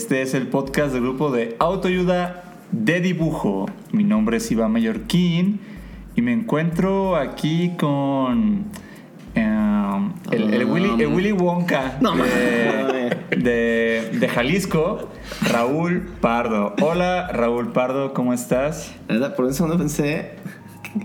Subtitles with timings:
[0.00, 3.66] Este es el podcast del grupo de autoayuda de dibujo.
[3.92, 5.60] Mi nombre es Iván Mallorquín
[6.16, 8.64] y me encuentro aquí con
[9.34, 15.10] em, el, el Willy, el Willy Wonka No, de, de- de Jalisco,
[15.42, 16.74] Raúl Pardo.
[16.80, 18.94] Hola, Raúl Pardo, ¿cómo estás?
[19.36, 20.36] Por un segundo pensé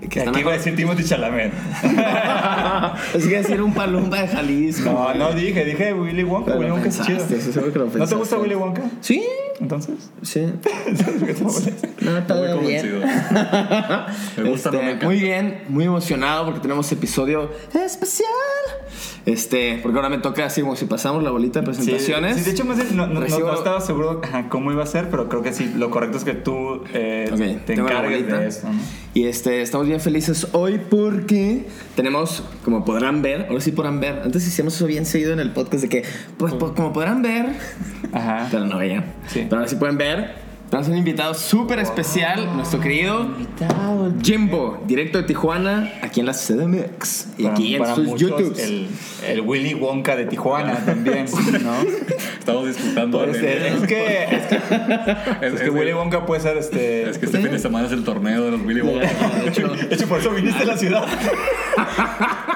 [0.09, 1.51] que, Aquí iba a decir Timothy Chalamet.
[3.13, 4.89] Pensé que decir un palumba de Jalisco.
[4.89, 5.17] No, güey.
[5.17, 6.45] no dije, dije Willy Wonka.
[6.47, 7.25] Pero Willy Wonka es chido.
[7.95, 8.83] ¿No te gusta Willy Wonka?
[9.01, 9.23] Sí,
[9.59, 10.11] Entonces.
[10.23, 10.45] sí.
[12.01, 12.81] No, todo Muy bien.
[12.91, 12.99] convencido.
[14.37, 18.27] Me gusta, no me Este, muy bien, muy emocionado porque tenemos episodio especial.
[19.25, 22.33] Este, porque ahora me toca así como si pasamos la bolita de presentaciones.
[22.35, 25.09] Sí, sí, de hecho, no, no- Recibo- no estaba seguro ajá, cómo iba a ser,
[25.09, 28.67] pero creo que sí, lo correcto es que tú eh, Ok, te encargues de eso.
[29.13, 34.21] Y este, estamos bien felices hoy porque tenemos, como podrán ver, ahora sí podrán ver,
[34.23, 36.03] antes hicimos eso bien seguido en el podcast de que,
[36.37, 37.47] pues, pues, como podrán ver,
[38.11, 38.47] Ajá.
[38.51, 39.45] pero no veían, Sí.
[39.49, 40.44] pero ahora sí pueden ver,
[40.75, 43.29] tenemos un invitado súper especial, nuestro querido
[44.21, 48.29] Jimbo, directo de Tijuana, aquí en la CDMX y Para- aquí en para sus muchos,
[48.29, 48.59] YouTubes.
[48.59, 48.87] El,
[49.25, 51.27] el Willy Wonka de Tijuana también,
[51.63, 51.73] ¿no?
[52.39, 53.23] Estamos disputando.
[53.23, 57.09] Pues, es que, es que, es, es que es- Willy Wonka puede ser este.
[57.09, 59.07] es que este fin de semana es el torneo de los Willy Wonka.
[59.43, 61.05] De hecho, De hecho, por eso viniste a la ciudad.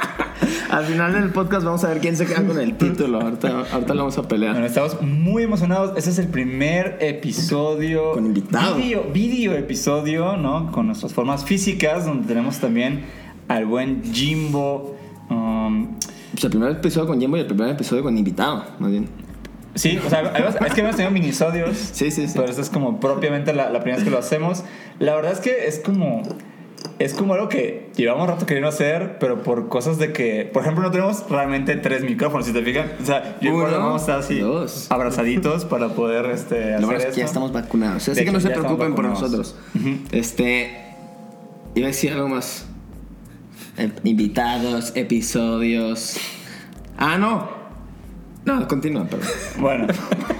[0.70, 3.94] al final del podcast vamos a ver quién se queda con el título, ahorita, ahorita
[3.94, 4.54] lo vamos a pelear.
[4.54, 5.98] Bueno, estamos muy emocionados.
[5.98, 8.12] Este es el primer episodio.
[8.14, 8.76] Con invitado.
[8.76, 10.72] Video, video episodio, ¿no?
[10.72, 13.06] Con nuestras formas físicas, donde tenemos también
[13.48, 14.96] al buen Jimbo.
[15.30, 15.96] um,
[16.32, 19.08] Pues el primer episodio con Jimbo y el primer episodio con invitado, más bien.
[19.76, 20.22] sí, o sea,
[20.66, 21.78] es que hemos tenido minisodios.
[21.78, 22.34] Sí, sí, sí.
[22.36, 24.64] Pero esta es como propiamente la, la primera vez que lo hacemos.
[25.00, 26.22] La verdad es que es como.
[27.00, 30.84] Es como algo que llevamos rato queriendo hacer, pero por cosas de que, por ejemplo,
[30.84, 32.88] no tenemos realmente tres micrófonos, si te fijas.
[33.02, 34.92] O sea, yo Uno, vamos a estar así dos.
[34.92, 38.04] abrazaditos para poder este, hacer Lo bueno es que ya estamos vacunados.
[38.04, 39.56] Así De que no se preocupen por nosotros.
[40.12, 40.88] Este.
[41.76, 42.66] Iba a decir algo más.
[43.78, 46.18] Eh, Invitados, episodios.
[46.98, 47.59] Ah, no.
[48.46, 49.28] No, continúa, perdón.
[49.60, 49.88] Bueno,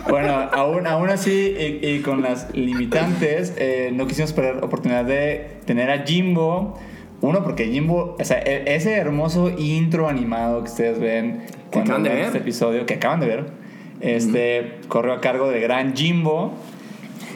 [0.10, 5.58] bueno aún, aún así y, y con las limitantes, eh, no quisimos perder oportunidad de
[5.66, 6.80] tener a Jimbo.
[7.22, 12.04] Uno, porque Jimbo, o sea, e- ese hermoso intro animado que ustedes ven cuando acaban
[12.04, 12.26] de ven ver.
[12.28, 13.46] este episodio, que acaban de ver,
[14.00, 16.54] este corrió a cargo del gran Jimbo.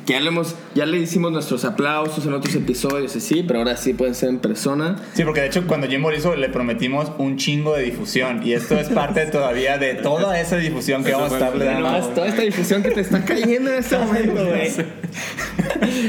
[0.06, 3.78] Que ya le, hemos, ya le hicimos nuestros aplausos en otros episodios, así, pero ahora
[3.78, 4.98] sí pueden ser en persona.
[5.14, 8.54] Sí, porque de hecho cuando Jimbo lo hizo le prometimos un chingo de difusión y
[8.54, 11.88] esto es parte todavía de toda esa difusión que Eso vamos a estarle dando.
[11.88, 14.72] Además, toda esta difusión que te está cayendo en este momento, güey.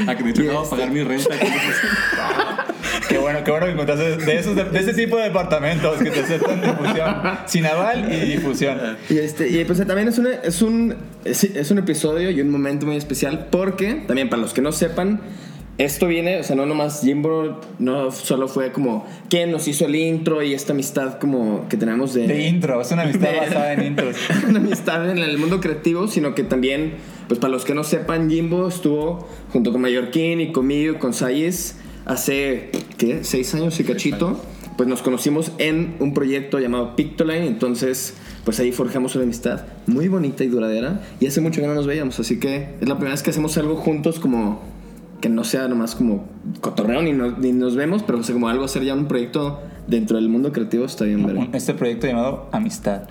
[0.07, 1.35] A que hecho acabo de pagar mi renta.
[3.09, 6.09] Qué bueno, qué bueno que encontraste de, esos, de, de ese tipo de departamentos que
[6.09, 8.79] te aceptan difusión, sin aval y difusión.
[9.09, 12.49] Y, este, y pues también es un, es, un, es, es un episodio y un
[12.49, 15.21] momento muy especial porque, también para los que no sepan,
[15.77, 19.95] esto viene, o sea, no nomás Jimbo no solo fue como quien nos hizo el
[19.95, 22.27] intro y esta amistad como que tenemos de...
[22.27, 24.15] De intro, es una amistad De- basada en intros.
[24.49, 26.93] una amistad en el mundo creativo, sino que también,
[27.27, 31.13] pues para los que no sepan, Jimbo estuvo junto con Mallorquín y conmigo y con
[31.13, 33.23] Sayes hace, ¿qué?
[33.23, 34.39] Seis años y cachito.
[34.77, 40.09] Pues nos conocimos en un proyecto llamado Pictoline, entonces pues ahí forjamos una amistad muy
[40.09, 43.11] bonita y duradera y hace mucho que no nos veíamos, así que es la primera
[43.11, 44.61] vez que hacemos algo juntos como
[45.21, 46.27] que no sea nomás como
[46.59, 49.61] cotorreo ni nos, ni nos vemos, pero o sea, como algo hacer ya un proyecto
[49.87, 53.03] dentro del mundo creativo está bien, Este proyecto llamado Amistad.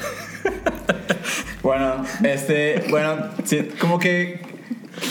[1.62, 4.53] bueno, este, bueno, sí, como que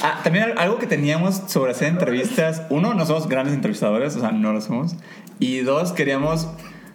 [0.01, 2.63] Ah, también al- algo que teníamos sobre hacer entrevistas.
[2.69, 4.95] Uno, no somos grandes entrevistadores, o sea, no lo somos.
[5.39, 6.47] Y dos, queríamos,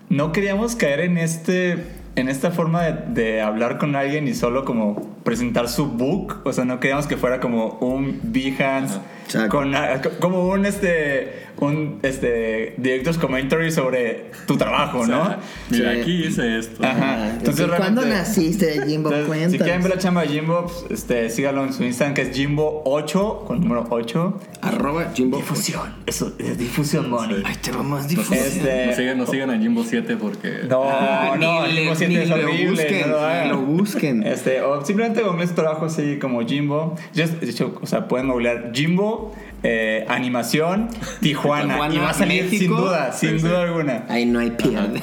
[0.08, 1.85] no queríamos caer en este,
[2.17, 6.40] en esta forma de, de hablar con alguien y solo como presentar su book.
[6.44, 8.99] O sea, no queríamos que fuera como un Behance.
[9.26, 9.50] Exacto.
[9.56, 15.37] con co- como un este un este director's commentary sobre tu trabajo, O sea, ¿no?
[15.71, 16.01] Mira, Sí.
[16.01, 16.85] aquí hice esto.
[16.85, 17.31] Ajá.
[17.31, 19.13] Entonces, ¿Cuándo realmente- naciste, Jimbo?
[19.13, 22.23] Entonces, si quieren ver la chamba de Jimbo, pues, este, síganlo en su Instagram que
[22.23, 24.39] es Jimbo8 con número 8.
[24.63, 25.37] Arroba Jimbo.
[25.39, 27.43] Difusión, eso es difusión money.
[27.45, 28.39] Ay, te vamos Nos, difusión.
[28.39, 30.61] Este- nos sigan, nos sigan a Jimbo 7 porque.
[30.69, 32.71] No, Ah, no, ni le- Jimbo 7 ni es lo horrible.
[32.71, 34.23] busquen, no lo lo busquen.
[34.23, 36.97] Este, o simplemente googleen su trabajo así como Jimbo.
[37.15, 40.89] Just- de hecho, o sea, pueden googlear Jimbo, eh, animación,
[41.21, 42.77] Tijuana, Tijuana, y va a salir México.
[42.77, 44.05] sin duda, sin Sí, duda alguna.
[44.09, 45.03] Ahí no hay pierde.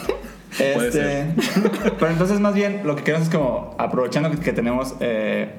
[0.58, 1.26] Este,
[2.00, 5.50] pero entonces más bien lo que queremos es como aprovechando que, que tenemos eh,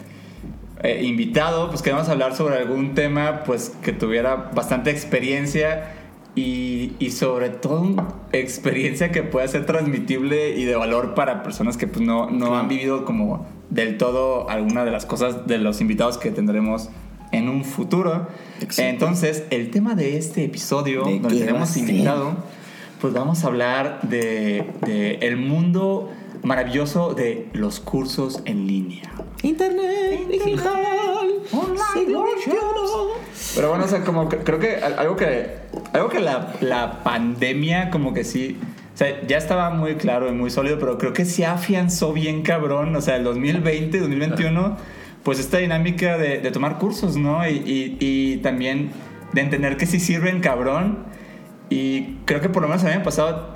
[0.83, 5.93] eh, invitado, pues queremos hablar sobre algún tema pues que tuviera bastante experiencia
[6.35, 11.87] y, y sobre todo experiencia que pueda ser transmitible y de valor para personas que
[11.87, 16.19] pues no, no han vivido como del todo alguna de las cosas de los invitados
[16.19, 16.91] que tendremos
[17.33, 18.29] en un futuro.
[18.61, 18.83] Exacto.
[18.83, 22.37] Entonces, el tema de este episodio, ¿De donde tenemos invitado,
[23.01, 26.11] pues vamos a hablar de, de el mundo
[26.43, 29.11] maravilloso de los cursos en línea.
[29.43, 30.85] Internet, digital,
[31.95, 32.53] siglo XXI.
[33.57, 35.57] Pero bueno, o sea, como que- creo que al- algo que,
[35.93, 38.59] algo que la, la pandemia como que sí,
[38.95, 42.43] o sea, ya estaba muy claro y muy sólido, pero creo que sí afianzó bien
[42.43, 44.77] cabrón, o sea, el 2020, 2021,
[45.27, 47.47] pues esta dinámica de, de tomar cursos, ¿no?
[47.49, 48.91] Y, y- y también
[49.35, 50.99] de entender que sí sirven cabrón.
[51.69, 53.49] Y creo que por lo menos a mí me ha pasado,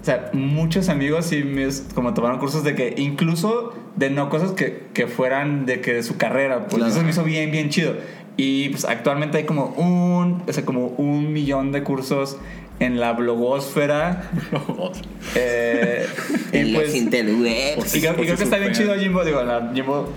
[0.00, 4.52] o sea, muchos amigos sí me, como tomaron cursos de que incluso de no cosas
[4.52, 6.90] que, que fueran de que de su carrera, pues Claro.
[6.90, 7.94] eso me hizo bien, bien chido.
[8.38, 12.38] Y pues actualmente hay como un, o sea, como un millón de cursos
[12.78, 14.30] en la blogosfera.
[15.34, 16.06] eh,
[16.52, 17.94] En y los pues, interwebs.
[17.94, 20.14] y creo, y creo que está bien chido Jimbo, digo, la, Jimbo...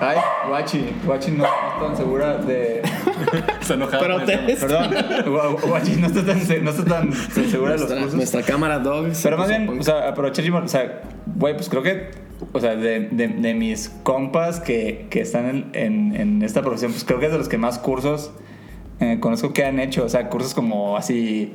[0.00, 2.82] Ay, Guachi, Guachi no está tan segura de...
[3.60, 4.02] Está enojado.
[4.02, 4.56] Pero te-.
[4.56, 4.90] Perdón,
[5.26, 8.14] Gua- Guachi no está tan, se- no está tan segura de los Nuestra, cursos.
[8.14, 9.14] nuestra cámara dog.
[9.14, 11.02] se Pero más bien, o sea, aprovechar, o sea,
[11.34, 12.10] güey, pues creo que,
[12.52, 16.92] o sea, de, de, de mis compas que, que están en, en, en esta profesión,
[16.92, 18.32] pues creo que es de los que más cursos
[19.00, 21.52] eh, conozco que han hecho, o sea, cursos como así,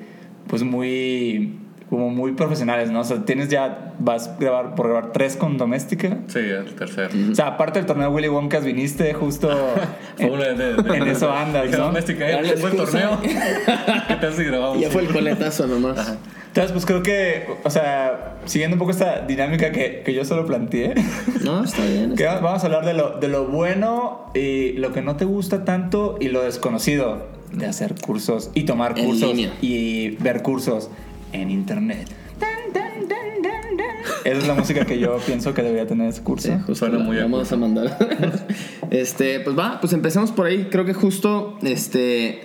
[0.48, 1.60] pues muy,
[1.92, 3.02] como muy profesionales, ¿no?
[3.02, 6.20] O sea, tienes ya, vas a grabar, por grabar tres con Doméstica.
[6.28, 7.10] Sí, el tercero.
[7.32, 9.50] O sea, aparte del torneo de Willy Wonkas, viniste justo
[10.18, 11.78] Fue una de, de- de- en eso andas, ¿no?
[11.78, 13.20] doméstica, Dale eh, fue el torneo.
[14.08, 14.80] ¿Qué tal si grabamos?
[14.80, 16.18] Ya fue el coletazo nomás.
[16.48, 20.46] Entonces, pues creo que, o sea, siguiendo un poco esta dinámica que, que yo solo
[20.46, 20.96] planteé,
[21.44, 22.16] No, está bien.
[22.16, 25.64] que vamos a hablar de lo, de lo bueno y lo que no te gusta
[25.66, 29.54] tanto y lo desconocido de hacer cursos y tomar En cursos línea.
[29.62, 30.90] y ver cursos
[31.32, 32.10] en internet.
[34.24, 36.48] Esa es la música que yo pienso que debería tener ese curso.
[36.48, 37.98] Sí, justo Suena la muy vamos a mandar.
[38.92, 40.68] este, pues va, pues empecemos por ahí.
[40.70, 42.42] Creo que justo, este,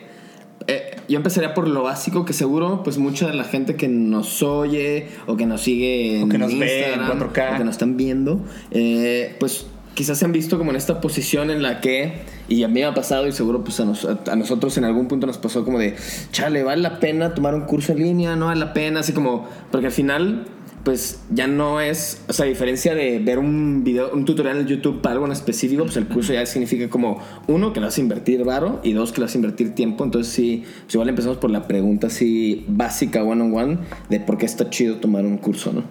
[0.67, 4.43] eh, yo empezaría por lo básico que seguro, pues mucha de la gente que nos
[4.43, 7.55] oye o que nos sigue en O que nos ve en Instagram 4K.
[7.55, 8.41] o que nos están viendo,
[8.71, 9.67] eh, pues
[9.97, 12.85] quizás se han visto como en esta posición en la que, y a mí me
[12.85, 15.79] ha pasado y seguro pues a, nos- a nosotros en algún punto nos pasó como
[15.81, 15.97] de,
[16.31, 18.37] chale, ¿vale la pena tomar un curso en línea?
[18.37, 19.01] ¿No vale la pena?
[19.01, 20.45] Así como, porque al final
[20.85, 24.67] pues ya no es, o sea, a diferencia de ver un video, un tutorial en
[24.69, 27.99] YouTube para algo en específico, pues el curso ya significa como, uno, que le vas
[27.99, 30.05] a invertir varo y dos, que le vas a invertir tiempo.
[30.05, 33.79] Entonces sí, pues igual empezamos por la pregunta así básica, one on one,
[34.11, 35.83] de por qué está chido tomar un curso, ¿no?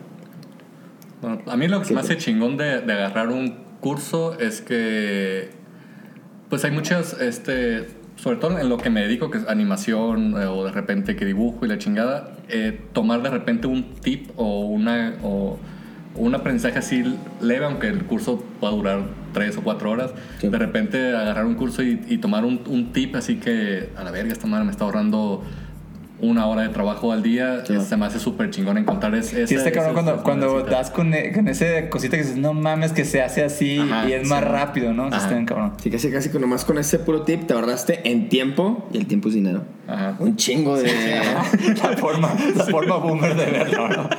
[1.22, 5.50] Bueno, a mí lo que me hace chingón de, de agarrar un curso es que
[6.50, 7.86] pues hay muchas, este,
[8.16, 11.24] sobre todo en lo que me dedico, que es animación eh, o de repente que
[11.24, 15.59] dibujo y la chingada, eh, tomar de repente un tip o, una, o
[16.16, 17.04] un aprendizaje así
[17.42, 19.02] leve, aunque el curso pueda durar
[19.33, 20.48] tres o cuatro horas, Sí.
[20.50, 24.09] de repente agarrar un curso y, y tomar un, un tip así que a la
[24.09, 25.44] verga, esta madre me está ahorrando
[26.30, 27.80] una hora de trabajo al día, Sí.
[27.82, 29.48] se me hace súper chingón encontrar ese...
[29.48, 33.06] Sí, este cabrón cuando, das con, e- con ese cosita que dices, no mames, que
[33.06, 35.08] se hace así Ajá, y es sí, más rápido, ¿no?
[35.08, 35.74] Está bien cabrón.
[35.82, 39.06] Sí, casi casi con nomás con ese puro tip te ahorraste en tiempo y el
[39.08, 39.64] tiempo es dinero.
[39.87, 40.15] Ajá.
[40.19, 40.92] Un chingo de...
[41.83, 44.09] la, forma, la forma boomer de verlo, ¿no?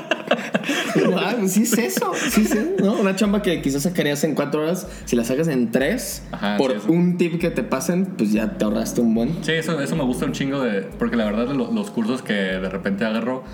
[1.19, 2.95] Ah, pues sí es eso, sí es eso, ¿no?
[2.95, 6.73] Una chamba que quizás sacarías en cuatro horas, si la sacas en tres, Ajá, por
[6.73, 9.45] sí, un tip que te pasen, pues ya te ahorraste un buen.
[9.45, 10.83] Sí, eso, eso me gusta un chingo de...
[10.83, 13.45] Porque la verdad lo- los cursos que de repente agarro,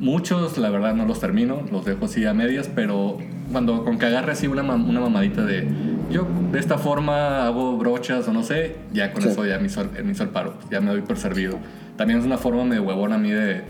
[0.00, 3.18] muchos la verdad no los termino, los dejo así a medias, pero
[3.52, 5.68] cuando con que agarre así una, mam- una mamadita de...
[6.10, 9.28] Yo de esta forma hago brochas o no sé, ya con Sí.
[9.28, 11.58] eso ya me hizo, me hizo el paro, ya me doy por servido.
[11.96, 13.62] También es una forma medio huevona a mí de...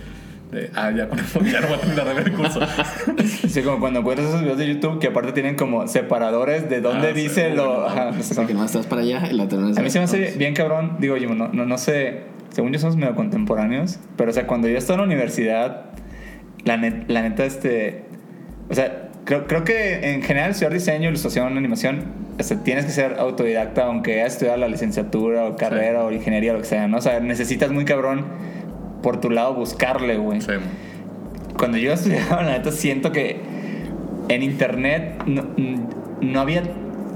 [0.53, 1.09] de, ah, ya,
[1.53, 2.61] ya no voy a terminar de ver el curso.
[3.49, 7.09] Sí, como cuando encuentras esos videos de YouTube que aparte tienen como separadores de dónde
[7.09, 7.67] Ah, sí, dice muy lo...
[7.81, 7.87] bueno.
[7.87, 9.83] ajá, no sé O sea, que no estás para allá y la otra no A
[9.83, 12.21] mí se me hace bien cabrón, digo yo, no, no, no sé,
[12.51, 15.87] según yo somos medio contemporáneos, pero o sea, cuando yo estaba en la universidad,
[16.65, 18.03] la, net- la neta, este,
[18.69, 22.05] o sea, creo, creo que en general estudiar diseño, ilustración, animación,
[22.39, 26.53] o sea, tienes que ser autodidacta, aunque hayas estudiado la licenciatura o carrera o ingeniería,
[26.53, 26.99] lo que sea, ¿no?
[26.99, 28.25] O sea, necesitas muy cabrón
[29.03, 30.53] por tu lado buscarle, güey Sí.
[31.59, 33.41] cuando yo estudiaba, la neta, siento que
[34.29, 35.45] en internet no,
[36.21, 36.63] no había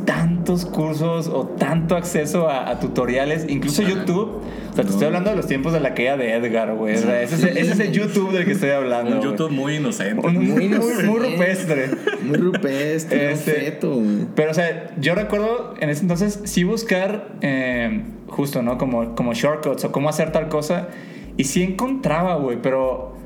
[0.04, 3.90] tantos cursos o tanto acceso a, a tutoriales, incluso Ajá.
[3.92, 4.40] YouTube.
[4.70, 6.94] O sea, te estoy hablando de los tiempos de la caída de Edgar, güey.
[6.96, 9.12] O sea, ese, es el- ese es el YouTube del que estoy hablando.
[9.12, 9.30] Un güey.
[9.30, 10.26] YouTube muy inocente.
[10.26, 11.04] Un- muy, inocente.
[11.04, 11.90] muy rupestre.
[12.22, 14.02] Muy rupestre, Este- muy feto.
[14.34, 18.78] Pero, o sea, yo recuerdo en ese entonces sí buscar eh, justo, ¿no?
[18.78, 20.88] Como, como shortcuts o cómo hacer tal cosa.
[21.36, 23.16] Y sí encontraba, güey, pero,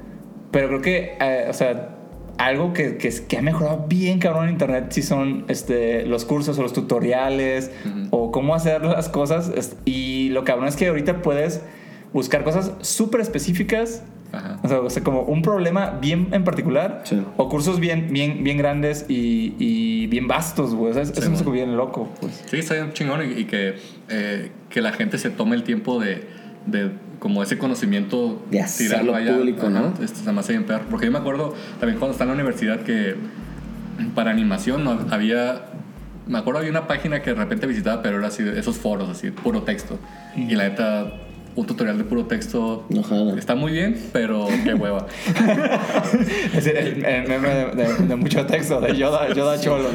[0.51, 1.95] pero creo que, eh, o sea,
[2.39, 6.59] algo que, que, que ha mejorado bien cabrón en internet sí son este, los cursos
[6.59, 7.71] o los tutoriales
[8.11, 9.51] o cómo hacer las cosas.
[9.55, 11.63] Es- Y lo cabrón es que ahorita puedes
[12.13, 14.03] buscar cosas súper específicas.
[14.31, 14.61] Ajá.
[14.63, 17.19] O sea, o sea, como un problema bien en particular Sí.
[17.39, 20.91] o cursos bien, bien, bien grandes y, y bien vastos, güey.
[20.91, 21.51] O sea, eso Sí, bueno.
[21.51, 22.45] bien loco, pues.
[22.47, 23.77] Sí, está bien chingón y, y que,
[24.11, 26.25] eh, que la gente se tome el tiempo de,
[26.67, 29.95] de como ese conocimiento De hacerlo público, ¿no?
[30.03, 30.85] Esto se me hace bien perro.
[30.91, 33.17] Porque yo me acuerdo también cuando estaba en la universidad que
[34.15, 35.67] para animación no había...
[36.27, 39.31] Me acuerdo había una página que de repente visitaba, pero era así, esos foros, así,
[39.31, 39.99] puro texto.
[40.37, 41.13] Y la neta,
[41.61, 45.07] un tutorial de puro texto No está muy bien, pero qué hueva.
[46.55, 49.89] Es el, el meme de, de- de mucho texto, de Yoda, Yoda Cholo.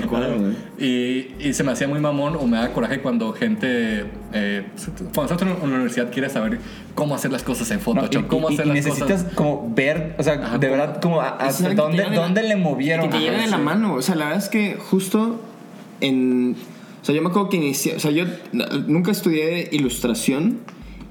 [0.79, 4.65] Y, y se me hacía muy mamón o me da coraje cuando gente, eh,
[5.13, 6.59] cuando estás en la universidad quiere saber
[6.95, 9.33] cómo hacer las cosas en No, Photoshop, y, cómo hacer y las necesitas cosas.
[9.35, 12.21] como ver, o sea, Ajá, de verdad, como a- a- dónde, te lleva de la-
[12.23, 13.05] dónde le movieron.
[13.09, 13.93] Que te lleva Ajá, de la mano.
[13.95, 15.41] O sea, la verdad es que justo
[16.01, 16.55] en.
[17.01, 17.95] O sea, yo me acuerdo que inicié.
[17.95, 18.25] O sea, yo
[18.87, 20.59] nunca estudié ilustración.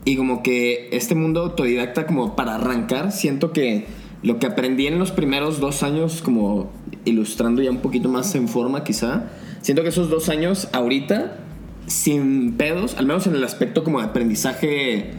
[0.04, 3.87] Y como que este mundo autodidacta, como para arrancar, siento que
[4.23, 6.71] lo que aprendí en los primeros dos años, como
[7.04, 9.30] ilustrando ya un poquito más en forma, quizá.
[9.61, 11.38] Siento que esos dos años, ahorita,
[11.87, 15.11] sin pedos, al menos en el aspecto como de aprendizaje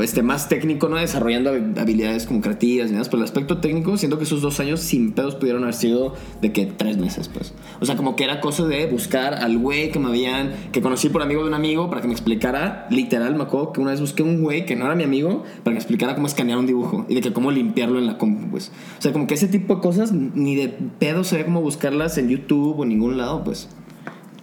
[0.00, 0.96] este, más técnico, ¿no?
[0.96, 4.80] Desarrollando hab- habilidades como creativas y pero el aspecto técnico, siento que esos dos años
[4.80, 7.52] sin pedos pudieron haber sido de que tres meses, pues.
[7.80, 11.08] O sea, como que era cosa de buscar al güey que me habían, que conocí
[11.08, 14.00] por amigo de un amigo para que me explicara, literal, me acuerdo que una vez
[14.00, 16.66] busqué un güey que no era mi amigo para que me explicara cómo escanear un
[16.66, 18.72] dibujo y de que cómo limpiarlo en la compu, pues.
[18.98, 20.68] O sea, como que ese tipo de cosas ni de
[20.98, 23.68] pedo sabía cómo buscarlas en YouTube o en ningún lado, pues.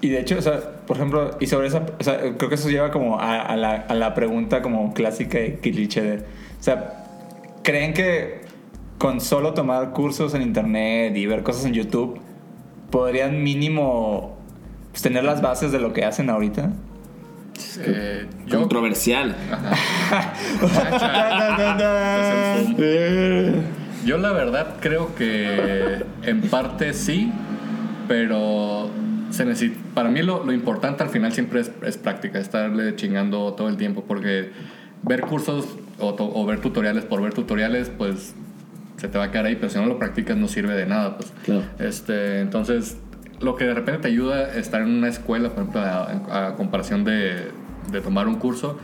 [0.01, 2.67] Y de hecho, o sea, por ejemplo, y sobre esa, o sea, creo que eso
[2.67, 7.05] lleva como a, a la, a la pregunta como clásica y cliché de, o sea,
[7.61, 8.41] ¿creen que
[8.97, 12.19] con solo tomar cursos en internet y ver cosas en YouTube
[12.89, 14.35] podrían mínimo
[14.89, 16.71] pues, tener las bases de lo que hacen ahorita?
[17.81, 19.35] Eh, yo, Controversial.
[24.05, 27.31] Yo la verdad creo que en parte sí,
[28.07, 28.89] pero
[29.31, 33.53] se necesita, para mí lo, lo importante al final siempre es, es práctica, estarle chingando
[33.53, 34.51] todo el tiempo, porque
[35.03, 35.65] ver cursos
[35.99, 38.33] o, o ver tutoriales por ver tutoriales, pues
[38.97, 41.17] se te va a quedar ahí, pero si no lo practicas no sirve de nada.
[41.17, 41.31] Pues.
[41.45, 41.63] Claro.
[41.79, 42.97] Este, entonces,
[43.39, 46.55] lo que de repente te ayuda a estar en una escuela, por ejemplo, a, a
[46.55, 47.51] comparación de,
[47.91, 48.77] de tomar un curso,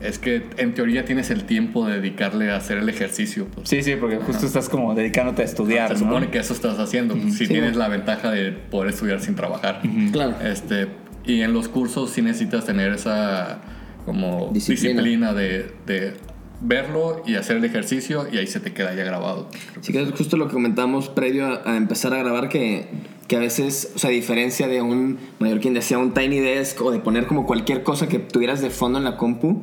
[0.00, 3.46] es que en teoría tienes el tiempo de dedicarle a hacer el ejercicio.
[3.54, 3.68] Pues.
[3.68, 6.00] Sí, sí, porque justo estás como dedicándote a estudiar, Se ¿no?
[6.10, 7.14] supone que eso estás haciendo.
[7.14, 7.78] Si Sí, tienes bueno.
[7.78, 9.80] la ventaja de poder estudiar sin trabajar.
[10.12, 10.34] Claro.
[10.44, 10.88] Este,
[11.24, 13.58] y en los cursos sí necesitas tener esa
[14.04, 15.02] como Disciplina.
[15.02, 16.12] disciplina, de, de
[16.60, 19.48] verlo y hacer el ejercicio y ahí se te queda ya grabado.
[19.80, 22.86] Sí, que es justo lo que comentamos previo a, a empezar a grabar, que,
[23.28, 26.90] que a veces, o sea, a diferencia de un mallorquín, decía un Tiny Desk o
[26.90, 29.62] de poner como cualquier cosa que tuvieras de fondo en la compu,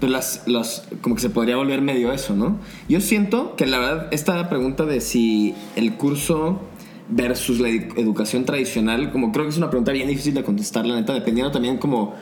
[0.00, 2.58] pues las, las, como que se podría volver medio eso, ¿no?
[2.88, 6.60] Yo siento que la verdad, esta pregunta de si el curso
[7.08, 10.86] versus la edu- educación tradicional, como creo que es una pregunta bien difícil de contestar,
[10.86, 12.14] la neta, dependiendo también como...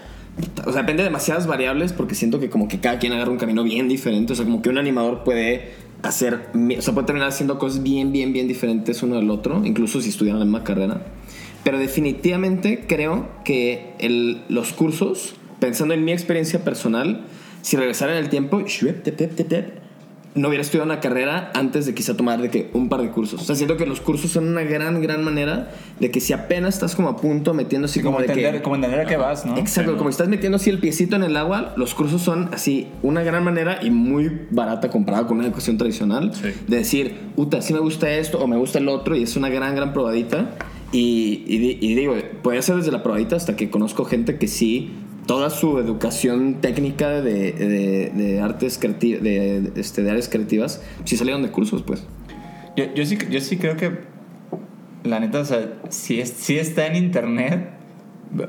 [0.66, 3.38] O sea, depende de demasiadas variables porque siento que como que cada quien agarra un
[3.38, 4.32] camino bien diferente.
[4.32, 6.50] O sea, como que un animador puede hacer...
[6.78, 10.08] O sea, puede terminar haciendo cosas bien, bien, bien diferentes uno del otro, incluso si
[10.10, 11.02] estudian la misma carrera.
[11.64, 17.24] Pero definitivamente creo que el- los cursos, pensando en mi experiencia personal,
[17.62, 18.62] si regresara en el tiempo,
[20.34, 23.40] no hubiera estudiado una carrera antes de quizá tomar de que un par de cursos.
[23.42, 26.74] O sea, siento que los cursos son una gran, gran manera de que si apenas
[26.74, 28.62] estás como a punto metiendo así como, como, de entender, que...
[28.62, 29.56] como entender a qué vas, ¿no?
[29.56, 32.86] Exacto, Sí, como estás metiendo así el piecito en el agua, los cursos son así
[33.02, 36.52] una gran manera y muy barata comparado con una educación tradicional Sí.
[36.66, 39.48] de decir, puta, sí me gusta esto o me gusta el otro y es una
[39.48, 40.50] gran, gran probadita.
[40.92, 44.90] Y, y y digo, puede ser desde la probadita hasta que conozco gente que sí,
[45.30, 51.16] toda su educación técnica de, de, de artes creativas, de, este, de áreas creativas, sí
[51.16, 52.04] salieron de cursos, pues.
[52.76, 53.92] Yo, yo, sí, yo sí creo que,
[55.04, 57.70] la neta, o sea, si, es, si está en internet,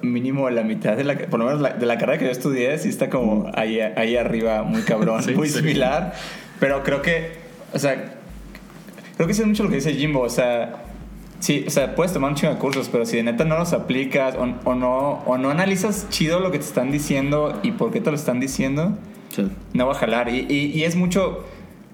[0.02, 2.76] mínimo la mitad de la, por lo menos la- de la carrera que yo estudié,
[2.80, 5.60] sí está como ahí, ahí arriba, muy cabrón, Sí, muy sí.
[5.60, 6.14] similar.
[6.60, 7.34] Pero creo que,
[7.74, 8.16] o sea,
[9.18, 10.81] creo que es mucho lo que dice Jimbo, o sea,
[11.42, 13.74] sí, o sea, puedes tomar un chingo de cursos, pero si de neta no los
[13.74, 17.92] aplicas o, o no, o no analizas chido lo que te están diciendo y por
[17.92, 18.98] qué te lo están diciendo,
[19.30, 19.48] Sí.
[19.74, 20.30] no va a jalar.
[20.30, 21.44] Y, y, y es mucho,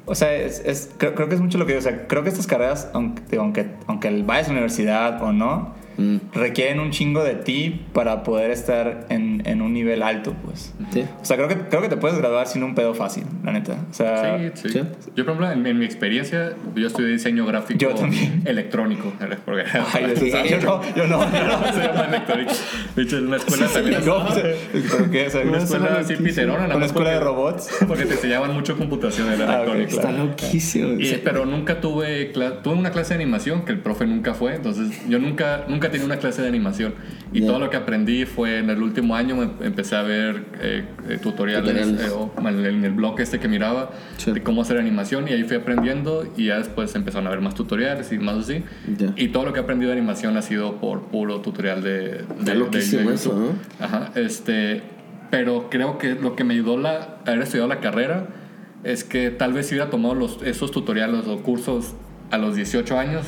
[0.05, 1.79] o sea, es, es- creo, creo que es mucho lo que digo.
[1.79, 5.75] O sea, creo que estas carreras, aunque, aunque, aunque vayas a la universidad o no,
[5.99, 6.17] Mm.
[6.33, 10.71] requieren un chingo de ti para poder estar en, en un nivel alto, pues.
[10.93, 11.05] Sí.
[11.21, 13.73] O sea, creo que, creo que te puedes graduar sin un pedo fácil, la neta.
[13.89, 14.69] O sea, Sí, sí.
[14.69, 14.79] sí.
[15.15, 18.41] Yo, por ejemplo, en, en mi experiencia, yo estudié diseño gráfico Yo también.
[18.45, 19.13] electrónico.
[19.45, 19.63] porque-
[19.93, 21.73] Ay, yo, yo no, yo no, yo no.
[21.73, 22.51] se llama electrónico.
[22.95, 24.05] De hecho, en una escuela también.
[24.05, 25.27] No, o sea, ¿pero qué?
[25.27, 26.75] O sea, una una escuela así piterona.
[26.75, 27.69] una escuela de robots.
[27.87, 29.91] Porque te enseñaban mucho computación en Ah, electrónico.
[29.91, 30.93] Está loquísimo.
[30.99, 31.21] Y- Sí.
[31.23, 32.31] pero nunca tuve
[32.63, 36.05] tuve una clase de animación que el profe nunca fue entonces yo nunca nunca tenía
[36.05, 36.93] una clase de animación
[37.33, 37.47] y Ya.
[37.47, 40.76] todo lo que aprendí fue en el último año empecé a ver eh,
[41.09, 42.01] eh, tutoriales, Tutoriales.
[42.01, 44.31] eh, o en el, blog este que miraba Sí.
[44.31, 47.55] de cómo hacer animación y ahí fui aprendiendo y ya después empezaron a ver más
[47.55, 48.63] tutoriales y más así
[48.97, 49.13] Ya.
[49.15, 52.55] y todo lo que he aprendido de animación ha sido por puro tutorial de, de,
[52.55, 53.33] loquísimo eso.
[53.33, 53.85] ¿no?
[53.85, 54.81] Ajá, este,
[55.29, 58.27] pero creo que lo que me ayudó la, haber estudiado la carrera
[58.83, 61.93] es que tal vez si hubiera tomado los, esos tutoriales o cursos
[62.31, 63.25] a los 18 años,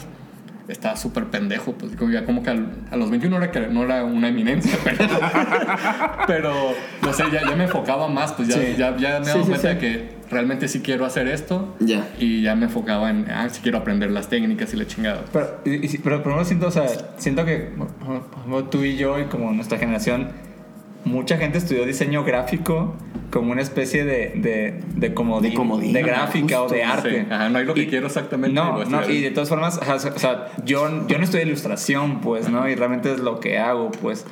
[0.70, 1.74] estaba súper pendejo.
[1.74, 4.78] Pues como, ya como que al- a los 21 era que no era una eminencia,
[4.84, 5.06] pero,
[6.28, 6.54] pero
[7.02, 8.76] no sé, ya, ya me enfocaba más, pues ya, Sí.
[8.78, 9.76] ya, ya me Sí, daba sí, cuenta sí.
[9.76, 11.76] de que realmente sí quiero hacer esto.
[11.80, 12.08] Ya.
[12.20, 15.24] Y ya me enfocaba en, ah, sí quiero aprender las técnicas y la chingada.
[15.34, 17.88] Pero, y- y- pero por lo menos siento, o sea, siento que por
[18.38, 20.30] ejemplo, tú y yo y como nuestra generación,
[21.06, 22.96] mucha gente estudió diseño gráfico
[23.32, 27.22] como una especie de, de, de comodín, De comodín, de ajá, gráfica o de arte.
[27.22, 28.54] Sí, ajá, no hay lo que Y- quiero exactamente.
[28.56, 32.68] No, no, y de todas formas, o sea, yo, yo no estudié ilustración, pues, ¿no?
[32.68, 34.26] Y realmente es lo que hago, pues.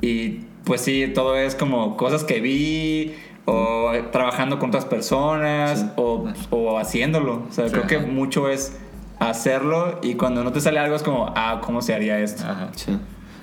[0.00, 5.86] Y pues sí, todo es como cosas que vi o trabajando con otras personas Sí.
[5.96, 7.46] o, o haciéndolo.
[7.48, 8.76] O sea, Sí, creo que mucho es
[9.18, 12.44] hacerlo y cuando no te sale algo es como, ah, ¿cómo se haría esto?
[12.44, 12.68] Ajá.
[12.76, 12.96] Sí.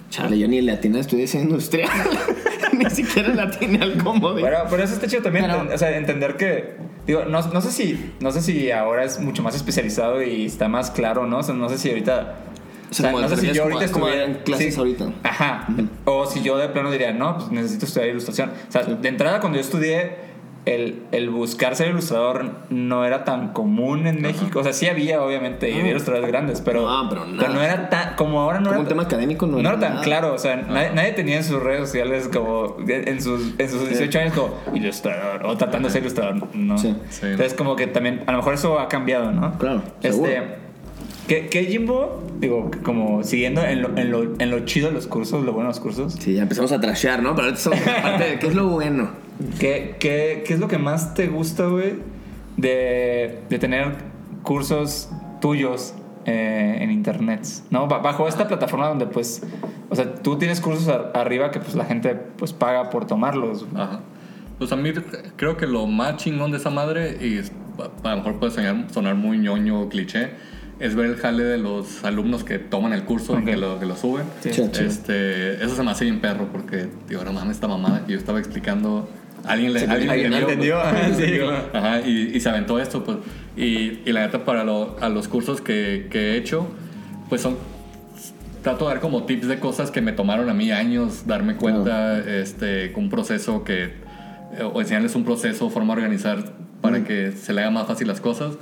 [0.10, 1.90] Chale, yo ni le atiné, estudié diseño industrial.
[2.84, 4.44] ni siquiera le atiné al comodín.
[4.46, 6.76] Pero, pero eso está chido también, Pero- o sea, entender que,
[7.08, 10.68] digo, no, no sé si, no sé si ahora es mucho más especializado y está
[10.68, 11.40] más claro, ¿no?
[11.40, 12.36] O sea, no sé si ahorita,
[12.92, 15.10] O sea, no sé si yo ahorita como estuviera en clases ahorita.
[15.24, 15.68] Ajá.
[16.06, 18.52] O si yo de plano diría, no, pues necesito estudiar ilustración.
[18.70, 20.35] O sea, de entrada cuando yo estudié,
[20.66, 24.60] el, el buscar ser ilustrador no era tan común en México.
[24.60, 27.50] O sea, sí había, obviamente, y había ilustradores grandes, pero, No, pero nada.
[27.50, 29.92] no era tan, como ahora no Como era un tema académico no no era tan
[29.94, 30.04] nada.
[30.04, 30.34] claro.
[30.34, 34.20] O sea, nadie, nadie tenía en sus redes sociales como, en sus, en sus 18
[34.20, 36.48] años como ilustrador o tratando de ser ilustrador.
[36.56, 36.78] No.
[36.78, 36.96] Sí.
[37.10, 37.28] Sí.
[37.28, 39.58] Entonces, como que también, a lo mejor eso ha cambiado, ¿no?
[39.60, 40.32] Claro, seguro.
[40.32, 40.48] Este,
[41.28, 42.24] ¿qué, ¿Qué Jimbo?
[42.40, 45.70] Digo, como siguiendo en lo, en, lo, en lo chido de los cursos, lo bueno
[45.70, 46.14] de los cursos.
[46.14, 47.36] Sí, ya empezamos a trashear, ¿no?
[47.36, 49.25] Pero ahorita estamos en la parte de qué es lo bueno.
[49.60, 51.96] ¿Qué, qué, qué es lo que más te gusta, güey,
[52.58, 53.94] de, de tener
[54.44, 55.10] cursos
[55.42, 55.94] tuyos
[56.26, 57.46] eh, en internet?
[57.70, 57.88] ¿No?
[57.88, 59.42] Ba- Bajo esta plataforma donde, pues,
[59.90, 63.66] o sea, tú tienes cursos a- arriba que, pues, la gente, pues, paga por tomarlos.
[63.76, 64.00] Ajá.
[64.58, 64.92] Pues a mí
[65.36, 69.16] creo que lo más chingón de esa madre, y a lo mejor puede sonar, sonar
[69.16, 70.30] muy ñoño o cliché,
[70.80, 73.40] es ver el jale de los alumnos que toman el curso Ok.
[73.42, 74.26] y que lo, que lo suben.
[74.40, 74.50] Sí.
[74.80, 78.18] Este, eso se me hace bien perro porque, digo, no mames, esta mamada que yo
[78.18, 79.10] estaba explicando.
[79.48, 80.78] Alguien le Sí, alguien alguien le entendió.
[80.90, 81.18] pues.
[81.18, 81.40] Sí.
[81.74, 83.18] Ajá, y, y se aventó esto, pues.
[83.58, 86.68] Y, y la neta, para lo- a los cursos que, que he hecho,
[87.30, 87.58] pues son.
[88.64, 92.18] Trato de dar como tips de cosas que me tomaron a mí años darme cuenta,
[92.18, 93.84] este, con un proceso que.
[94.58, 98.08] eh, O enseñarles un proceso, forma de organizar para que se le haga más fácil
[98.08, 98.56] las cosas.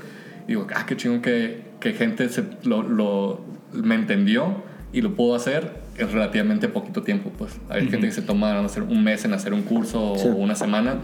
[0.45, 5.15] Y digo, ah, qué chingón que, que gente se, lo, lo- me entendió y lo
[5.15, 7.31] pudo hacer en relativamente poquito tiempo.
[7.37, 10.27] Pues hay gente que se toma no sé, un mes en hacer un curso Sí.
[10.27, 10.95] o una semana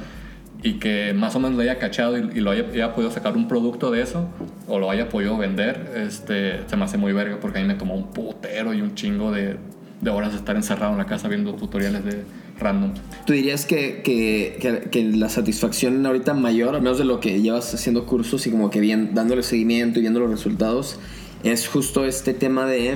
[0.62, 3.38] y que más o menos lo haya cachado y, y lo haya, haya podido sacar
[3.38, 4.28] un producto de eso
[4.68, 7.76] o lo haya podido vender, este, se me hace muy verga porque a mí me
[7.76, 9.56] tomó un putero y un chingo de,
[10.02, 12.24] de horas de estar encerrado en la casa viendo tutoriales de
[12.60, 12.92] random.
[13.26, 17.42] ¿Tú dirías que, que, que- que la satisfacción ahorita mayor, al menos de lo que
[17.42, 21.00] llevas haciendo cursos y como que bien dándole seguimiento y viendo los resultados,
[21.44, 22.96] es justo este tema de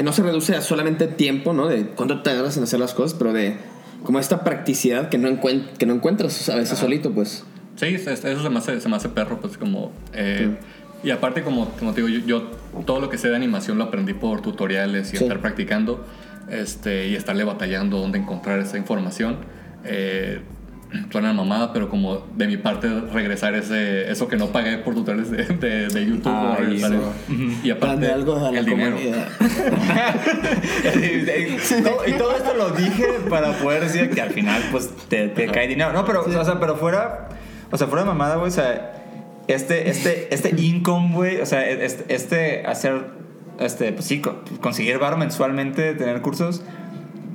[0.00, 1.68] que no se reduce a solamente tiempo, ¿no?
[1.68, 3.56] De cuánto te tardas en hacer las cosas, pero de
[4.02, 7.44] como esta practicidad que no, encuent- que no encuentras a veces solito, pues.
[7.76, 9.92] Sí, es- es- eso se me hace, se me hace perro, pues como...
[10.14, 10.56] eh,
[11.04, 12.50] Y aparte, como, como te digo, yo, yo
[12.86, 15.24] todo lo que sé de animación lo aprendí por tutoriales y Sí.
[15.24, 16.02] estar practicando
[16.50, 19.36] este, y estarle batallando dónde encontrar esa información.
[19.84, 20.40] Eh,
[21.10, 25.30] suena mamada, pero como de mi parte regresar ese, eso que no pagué por tutoriales
[25.30, 26.32] de, de, de YouTube.
[26.32, 26.58] Ah,
[27.62, 28.96] y aparte, algo a la el dinero.
[32.06, 35.68] y, todo, esto lo dije para poder decir que al final pues te, te cae
[35.68, 35.92] dinero.
[35.92, 37.28] No, pero, o sea, pero fuera,
[37.70, 38.96] o sea, fuera de mamada, güey, o sea,
[39.46, 43.06] este, este, este income, güey, o sea, este, este hacer,
[43.58, 46.62] este, pues sí, co- conseguir bar mensualmente, tener cursos,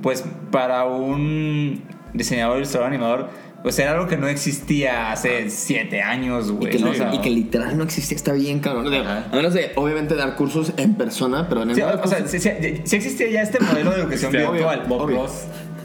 [0.02, 1.82] pues para un
[2.14, 3.28] diseñador, ilustrador, animador,
[3.66, 6.70] pues era algo que no existía hace siete años, Y güey.
[6.70, 6.90] que, ¿no?
[6.92, 8.94] O sea, y que literal no existía, está bien, cabrón.
[8.94, 12.38] A menos de, obviamente, dar cursos en persona, pero en el Sí, o sea, sí,
[12.38, 12.48] sí,
[12.84, 14.84] sí existía ya este modelo de educación virtual.
[14.88, 15.26] Obvio.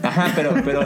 [0.00, 0.82] Ajá, pero, pero,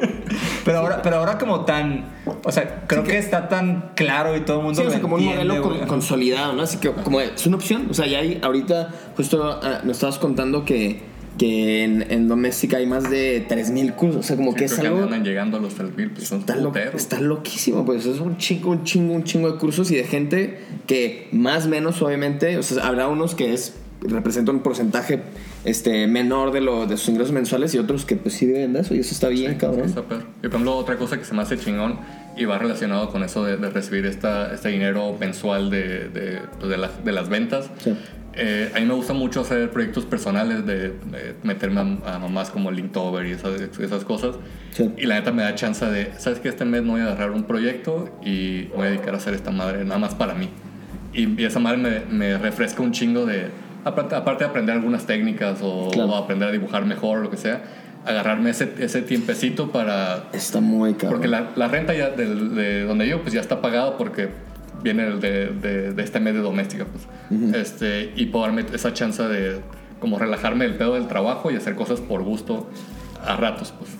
[0.64, 2.06] pero ahora, pero ahora como tan,
[2.42, 5.02] o sea, creo que, está tan claro y todo el mundo Sí, o lo sea,
[5.02, 6.62] como un modelo con- consolidado, ¿no?
[6.62, 7.88] Así que como es una opción.
[7.90, 11.02] O sea, ya hay ahorita, justo ah, nos estabas contando que,
[11.40, 14.20] que en, en Doméstica hay más de 3.000 cursos.
[14.20, 15.04] O sea, como que Sí, es creo algo...
[15.04, 18.70] andan llegando a los 3000, pues son Está, lo- está loquísimo, pues es un chingo,
[18.70, 22.62] un chingo, un chingo de cursos y de gente que más o menos, obviamente, o
[22.62, 25.20] sea, habrá unos que es representa un porcentaje
[25.64, 28.80] este, menor de, lo, de sus ingresos mensuales y otros que pues sí viven de
[28.80, 29.86] eso y eso está bien, cabrón.
[29.86, 30.24] Está perro.
[30.38, 31.98] Y por ejemplo, otra cosa que se me hace chingón
[32.36, 36.70] y va relacionado con eso de, de recibir esta, este dinero mensual de, de, pues,
[36.70, 37.70] de, la- de las ventas.
[37.82, 37.94] Sí.
[38.34, 42.50] Eh, a mí me gusta mucho hacer proyectos personales, de, de meterme a, a mamás
[42.50, 44.36] como Linktober y esas, esas cosas.
[44.70, 44.90] Sí.
[44.96, 46.48] Y la neta me da chance de, ¿sabes qué?
[46.48, 49.50] Este mes me voy a agarrar un proyecto y voy a dedicar a hacer esta
[49.50, 50.48] madre nada más para mí.
[51.12, 53.48] Y, y esa madre me, me refresca un chingo de,
[53.84, 56.10] aparte, aparte de aprender algunas técnicas o, Claro.
[56.10, 57.62] o aprender a dibujar mejor o lo que sea,
[58.06, 60.28] agarrarme ese, ese tiempecito para...
[60.32, 61.10] Está muy cabrón.
[61.14, 64.28] Porque la, la renta ya del- de donde yo pues ya está pagado porque
[64.82, 67.54] viene el de, de, de este medio doméstica pues.
[67.54, 69.60] este, y puedo darme esa chance de
[70.00, 72.68] como relajarme del pedo del trabajo y hacer cosas por gusto
[73.24, 73.90] a ratos pues.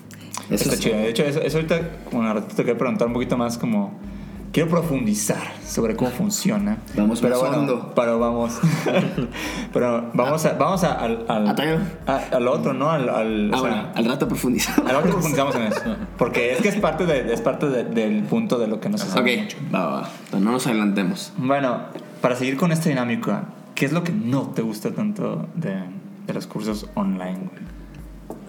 [0.49, 0.97] Eso Está es- chido.
[0.97, 3.97] De hecho, eso, eso ahorita, como un ratito te quería preguntar un poquito más como...
[4.51, 6.77] Quiero profundizar sobre cómo funciona.
[6.95, 8.59] Vamos pero más bueno, pero vamos.
[9.73, 12.91] pero vamos a, vamos a, al, al, Ah, a- al otro, ¿no?
[12.91, 14.89] Al, al, o sea, Ahora, al rato profundizamos.
[14.89, 15.95] al otro profundizamos en eso.
[16.17, 19.01] Porque es que es parte, de, es parte de- del punto de lo que nos
[19.03, 19.57] hace Ok, mucho.
[19.73, 20.09] va, va,
[20.39, 21.31] no nos adelantemos.
[21.37, 21.79] Bueno,
[22.21, 25.75] para seguir con esta dinámica, ¿qué es lo que no te gusta tanto de,
[26.27, 27.37] de los cursos online?
[27.39, 27.71] güey?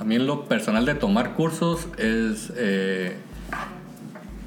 [0.00, 2.52] A mí en lo personal de tomar cursos es...
[2.56, 3.16] eh,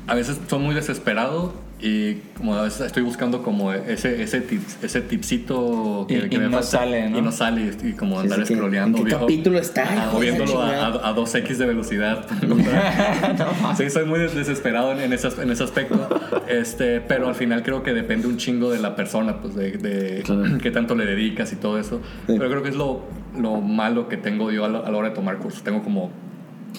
[0.08, 4.46] a veces soy muy desesperado y como a veces estoy buscando como ese, ese,
[4.82, 6.68] ese tipsito que, Y- que y me no falta.
[6.68, 7.18] sale, ¿no?
[7.18, 8.98] Y no sale y como Sí, andar sí, scrolleando.
[9.00, 9.86] ¿en qué capítulo está?
[9.90, 12.26] ah, Moviéndolo a, a- a 2x de velocidad.
[13.78, 16.08] sí, soy muy des- desesperado en, en ese, en ese aspecto.
[16.48, 20.22] Este, pero al final creo que depende un chingo de la persona, pues de, de
[20.24, 20.44] Claro.
[20.62, 22.02] qué tanto le dedicas y todo eso.
[22.28, 23.04] Pero creo que es lo,
[23.38, 25.64] lo malo que tengo yo a la, a la hora de tomar cursos.
[25.64, 26.10] Tengo como,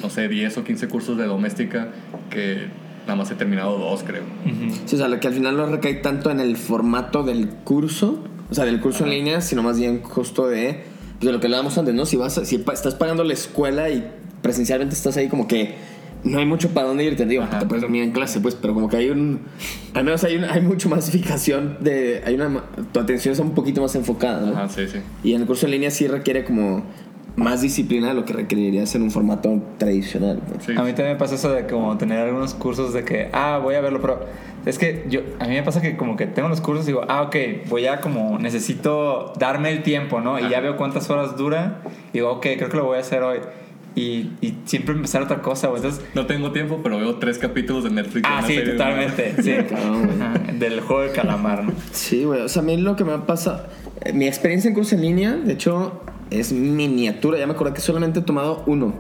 [0.03, 1.89] no sé, 10 o 15 cursos de doméstica
[2.31, 4.23] que nada más he terminado dos, creo.
[4.85, 8.23] Sí, o sea, lo que al final no recae tanto en el formato del curso,
[8.51, 10.83] o sea, del curso en línea, sino más bien justo de,
[11.19, 12.05] pues, de lo que hablábamos antes, ¿no?
[12.07, 14.07] Si, vas a- si pa- estás pagando la escuela y
[14.43, 15.75] presencialmente estás ahí como que
[16.25, 17.61] no hay mucho para dónde irte, digo, Ajá.
[17.61, 19.41] te puedes dormir en clase, pues, pero como que hay un,
[19.95, 23.81] al menos hay, un, hay mucho masificación de, hay una, tu atención está un poquito
[23.83, 24.53] más enfocada, ¿no?
[24.53, 24.99] Ajá, sí, sí.
[25.23, 26.85] Y en el curso en línea sí requiere como
[27.37, 30.41] más disciplina de lo que requeriría en un formato tradicional.
[30.53, 30.61] ¿no?
[30.61, 30.73] Sí.
[30.73, 33.75] A mí también me pasa eso de como tener algunos cursos de que, ah, voy
[33.75, 34.21] a verlo, pero
[34.65, 37.03] es que yo, a mí me pasa que como que tengo los cursos y digo,
[37.09, 37.37] ah, ok,
[37.69, 40.41] voy a como, necesito darme el tiempo, ¿no?
[40.41, 43.23] Y ya veo cuántas horas dura y digo, ok, creo que lo voy a hacer
[43.23, 43.39] hoy.
[43.95, 45.81] Y, y siempre empezar otra cosa, güey.
[45.83, 48.29] Entonces, No tengo tiempo, pero veo tres capítulos de Netflix.
[48.31, 49.53] ah, sí, serie de- totalmente, sí.
[49.71, 50.21] Güey.
[50.21, 51.73] Ajá, Del juego de calamar, ¿no?
[51.93, 52.43] Sí, güey.
[52.43, 53.67] O sea, a mí lo que me pasa.
[54.03, 57.39] eh, Mi experiencia en curso en línea, de hecho, es miniatura.
[57.39, 58.95] Ya me acordé que solamente he tomado uno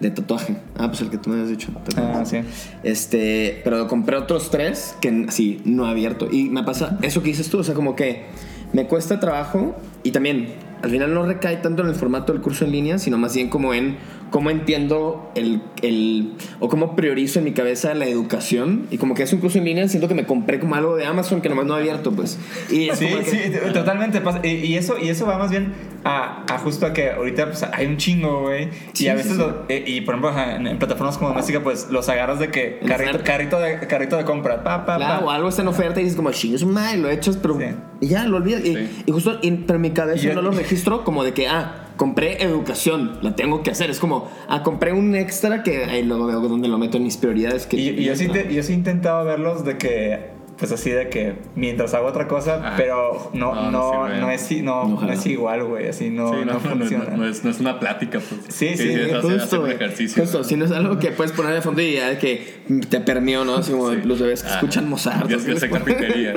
[0.00, 0.56] de tatuaje.
[0.76, 1.72] Ah, pues el que tú me habías dicho.
[1.84, 2.38] ¿te Ah, sí.
[2.82, 6.28] Este, pero compré otros tres que sí, no he abierto.
[6.30, 8.26] Y me pasa eso que dices tú, o sea, como que
[8.72, 10.48] me cuesta trabajo y también
[10.82, 13.48] al final no recae tanto en el formato del curso en línea, sino más bien
[13.48, 13.96] como en
[14.30, 19.22] cómo entiendo el, el o cómo priorizo en mi cabeza la educación y como que
[19.22, 21.64] es un curso en línea, siento que me compré como algo de Amazon que nomás
[21.66, 22.38] no he abierto, pues.
[22.70, 24.40] Y es Sí, que- sí, totalmente pasa.
[24.42, 25.72] Y, y eso, y eso va más bien
[26.04, 28.68] a, a justo a que ahorita pues, hay un chingo, güey.
[28.92, 29.38] Sí, y a sí, veces, sí.
[29.38, 32.80] lo- eh, y por ejemplo, en, en plataformas como Doméstica, pues los agarras de que
[32.86, 35.34] carrito, carrito, de, carrito de compra, pa, pa, Claro, o pa.
[35.36, 37.66] algo está en oferta y dices como, chingue su madre, lo echas, pero Sí.
[38.00, 38.64] y ya, lo olvidas.
[38.64, 39.02] Y, Sí.
[39.06, 41.48] y justo, y- pero en mi cabeza Y yo- no lo registro como de que,
[41.48, 43.90] ah, compré educación, la tengo que hacer.
[43.90, 47.16] Es como, ah, compré un extra que ahí luego veo dónde lo meto en mis
[47.16, 47.66] prioridades.
[47.66, 50.90] Que, Y, y yo, sí te- yo sí he intentado verlos de que, pues así
[50.90, 52.74] de que mientras hago otra cosa, Ah.
[52.76, 55.88] pero no, No, no, no es, no, es igual, güey.
[55.88, 57.10] Así no, Sí, no, no, no, no, funciona.
[57.16, 58.40] no es, no es una plática, pues.
[58.54, 59.74] Sí, sí, es hacer justo, un güey.
[59.74, 60.22] ejercicio.
[60.22, 62.56] Justo, si no es algo que puedes poner de fondo y ya de que
[62.88, 63.56] te permeó, ¿no?
[63.56, 63.98] Así como Sí.
[64.04, 65.30] los bebés que Ah, escuchan Mozart.
[65.30, 66.34] Les sé ponen- carpintería.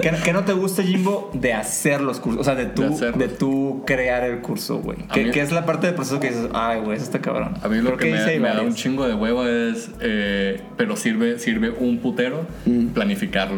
[0.00, 2.40] ¿Qué, qué no te gusta, Jimbo, de hacer los cursos?
[2.40, 4.98] O sea, de tú, De tú crear el curso, güey.
[5.08, 7.20] A ¿Qué, mí- qué es la parte del proceso que dices, ay, güey, eso está
[7.20, 7.54] cabrón?
[7.62, 11.38] A mí lo Creo que me, da un chingo de huevo es, eh, pero sirve,
[11.38, 12.88] sirve un putero, Mm.
[12.88, 13.55] planificarlo.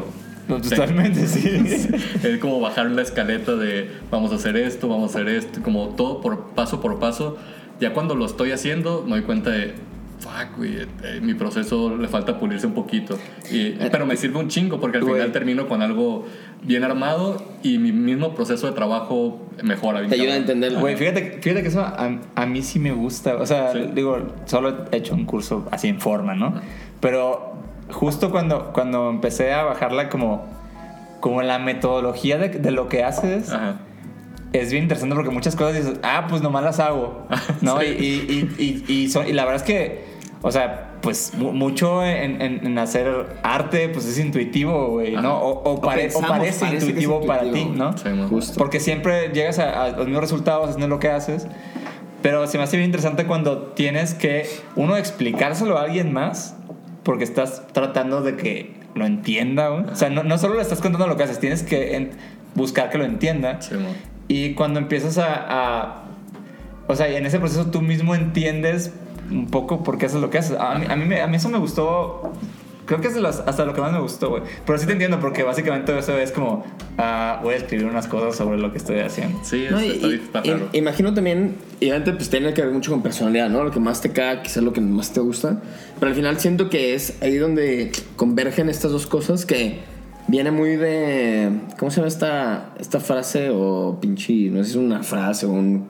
[0.49, 1.89] No, totalmente, sí.
[2.23, 5.89] Es como bajar la escaleta de vamos a hacer esto, vamos a hacer esto, como
[5.91, 7.37] todo por paso por paso.
[7.81, 9.75] Ya cuando lo estoy haciendo me doy cuenta de,
[10.19, 13.17] fuck, güey, eh, mi proceso le falta pulirse un poquito.
[13.53, 15.15] Y, pero me sirve un chingo porque al Güey.
[15.17, 16.27] final termino con algo
[16.63, 20.01] bien armado y mi mismo proceso de trabajo mejora.
[20.01, 20.57] bien Te ayuda a cabrón.
[20.59, 20.81] entender.
[20.81, 23.37] Güey, fíjate, fíjate que eso a, a mí sí me gusta.
[23.37, 23.81] O sea, Sí.
[23.95, 26.55] digo, solo he hecho un curso así en forma, ¿no?
[27.01, 27.58] Pero
[27.91, 30.47] justo cuando, cuando empecé a bajarla como,
[31.21, 33.77] como la metodología de, de lo que haces, Ajá.
[34.53, 37.27] es bien interesante porque muchas cosas dices, ah, pues nomás las hago,
[37.61, 37.81] ¿no?
[37.81, 37.87] Sí.
[37.87, 40.05] Y, y, y, y, y son- y la verdad es que,
[40.43, 45.13] o sea, pues mu- mucho en, en- en hacer arte, pues es intuitivo, güey.
[45.17, 45.39] ¿no?
[45.39, 47.65] O, o pare- o pensamos, parece, parece es intuitivo para ti.
[47.75, 47.97] ¿no?
[47.97, 48.09] Sí.
[48.29, 48.55] Justo.
[48.59, 51.47] Porque siempre llegas a, a los mismos resultados haciendo lo que haces.
[52.23, 56.57] Pero se me hace bien interesante cuando tienes que, uno, explicárselo a alguien más,
[57.09, 59.69] porque estás tratando de que lo entienda.
[59.71, 59.85] güey.
[59.91, 62.11] O sea, no, no solo le estás contando lo que haces, tienes que
[62.55, 63.63] buscar que lo entienda.
[63.63, 63.77] Sí.
[64.29, 66.03] Y cuando empiezas a, a-
[66.87, 68.93] O sea, en ese proceso tú mismo entiendes
[69.31, 70.59] un poco por qué haces lo que haces.
[70.61, 72.35] A mí, a mí, me- a mí eso me gustó.
[72.89, 74.43] Creo que es hasta lo que más me gustó, güey.
[74.67, 76.65] Pero sí te entiendo, porque básicamente eso es como.
[76.97, 79.39] ah, voy a escribir unas cosas sobre lo que estoy haciendo.
[79.45, 80.69] Sí, No, y- está, y- raro.
[80.73, 83.63] imagino también, y obviamente pues tiene que ver mucho con personalidad, ¿no?
[83.63, 85.61] Lo que más te caga, quizás lo que más te gusta.
[86.01, 89.81] Pero al final siento que es ahí donde convergen estas dos cosas que
[90.27, 91.51] viene muy de...
[91.79, 95.51] ¿Cómo se llama esta, esta frase o pinche, no sé si es una frase o
[95.51, 95.87] un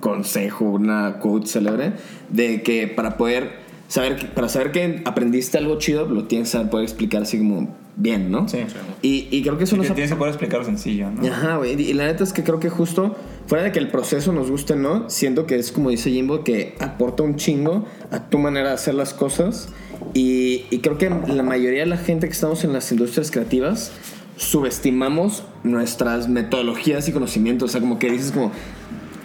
[0.00, 1.92] consejo, una quote célebre,
[2.28, 6.58] de que para poder saber, que- para saber que aprendiste algo chido, lo tienes que
[6.60, 8.48] poder explicar así como bien, ¿no?
[8.48, 8.58] Sí.
[9.02, 11.24] Y, y creo que eso Y nos ha tienes que poder explicarlo sencillo, ¿no?
[11.26, 11.80] Ajá, güey.
[11.80, 13.14] Y la neta es que creo que justo,
[13.46, 15.08] fuera de que el proceso nos guste, ¿no?
[15.10, 18.94] Siento que es como dice Jimbo, que aporta un chingo a tu manera de hacer
[18.94, 19.68] las cosas.
[20.12, 23.92] Y, y creo que la mayoría de la gente que estamos en las industrias creativas
[24.36, 27.70] subestimamos nuestras metodologías y conocimientos.
[27.70, 28.50] O sea, como que dices como...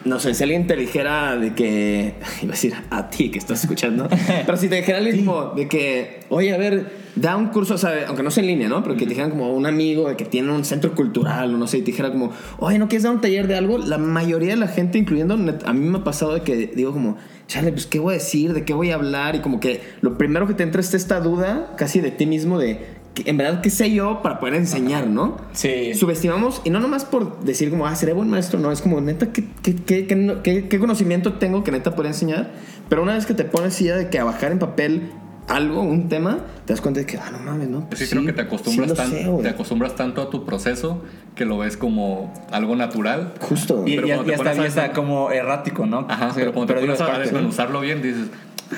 [0.09, 2.15] No sé, si alguien te dijera de que...
[2.41, 4.09] Iba a decir a ti que estás escuchando.
[4.45, 6.21] pero si te dijera alguien como de que...
[6.29, 8.81] Oye, a ver, da un curso, o sea, aunque no sea en línea, ¿no?
[8.81, 11.67] Pero que te dijeran como un amigo de que tiene un centro cultural o no
[11.67, 12.31] sé, y te dijera como...
[12.57, 13.77] Oye, ¿no quieres dar un taller de algo?
[13.77, 15.35] La mayoría de la gente, incluyendo...
[15.35, 17.17] A mí me ha pasado de que digo como...
[17.45, 18.53] Chale, pues, ¿qué voy a decir?
[18.53, 19.35] ¿De qué voy a hablar?
[19.35, 22.57] Y como que lo primero que te entra es esta duda casi de ti mismo
[22.57, 22.98] de...
[23.25, 25.37] En verdad, ¿qué sé yo para poder enseñar, no?
[25.53, 25.93] Sí.
[25.93, 29.31] subestimamos, y no nomás por decir como, ah, seré buen maestro, no, es como, neta,
[29.31, 32.51] ¿qué, qué, qué, qué no- qué- qué conocimiento tengo que neta pueda enseñar?
[32.89, 35.11] Pero una vez que te pones ya de que a bajar en papel
[35.47, 37.79] algo, un tema, te das cuenta de que, ah, no mames, ¿no?
[37.79, 41.01] Sí, Pues creo que te acostumbras, sí tan- sé, te acostumbras tanto a tu proceso
[41.35, 43.33] que lo ves como algo natural.
[43.39, 43.83] Justo.
[43.87, 46.05] Y, Pero y- te y hasta, a está como errático, ¿no?
[46.07, 48.27] Ajá, Sí, pero cuando te digo, pones es a desmenuzarlo bien, dices,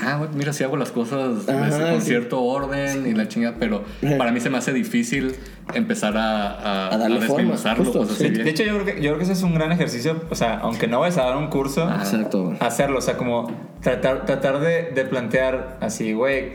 [0.04, 2.08] ah, güey, mira, si hago las cosas Ajá, con sí.
[2.08, 3.84] cierto orden y la chingada, pero
[4.18, 5.36] para mí se me hace difícil
[5.74, 8.86] empezar a, a, A darle a forma, desmenuzarlo, justo, pues, así De, hecho, yo creo,
[8.86, 10.24] que, yo creo que ese es un gran ejercicio.
[10.30, 11.90] O sea, aunque no vayas a dar un curso.
[11.90, 12.54] Exacto.
[12.60, 13.00] hacerlo.
[13.00, 13.52] O sea, como
[13.82, 16.52] tratar, tratar de, de plantear así, güey,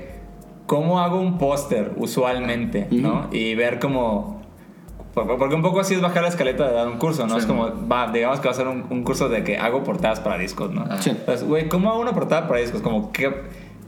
[0.66, 2.88] ¿cómo hago un póster usualmente?
[2.90, 3.28] ¿No?
[3.32, 4.35] Y ver como...
[5.24, 7.34] por- Porque un poco así es bajar la escaleta de dar un curso, ¿no?
[7.34, 9.82] Sí, es como, va, digamos que va a ser un, un curso de que hago
[9.82, 10.84] portadas para discos, ¿no?
[11.02, 11.10] Sí.
[11.10, 12.82] Entonces, güey, ¿cómo hago una portada para discos?
[12.82, 13.32] Como, ¿qué,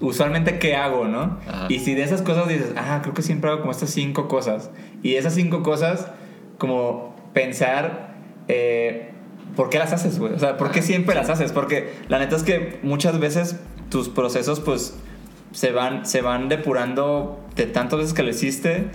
[0.00, 1.38] usualmente, ¿qué hago, no?
[1.48, 1.66] Ajá.
[1.68, 4.70] Y si de esas cosas dices, ah, creo que siempre hago como estas cinco cosas.
[5.02, 6.08] Y esas cinco cosas,
[6.58, 8.14] como pensar,
[8.48, 9.10] eh,
[9.54, 10.32] ¿por qué las haces, güey?
[10.32, 11.52] O sea, ¿por qué siempre las haces?
[11.52, 13.60] Porque la neta es que muchas veces
[13.90, 14.98] tus procesos, pues,
[15.52, 18.86] se van, se van depurando de tantas veces que lo hiciste.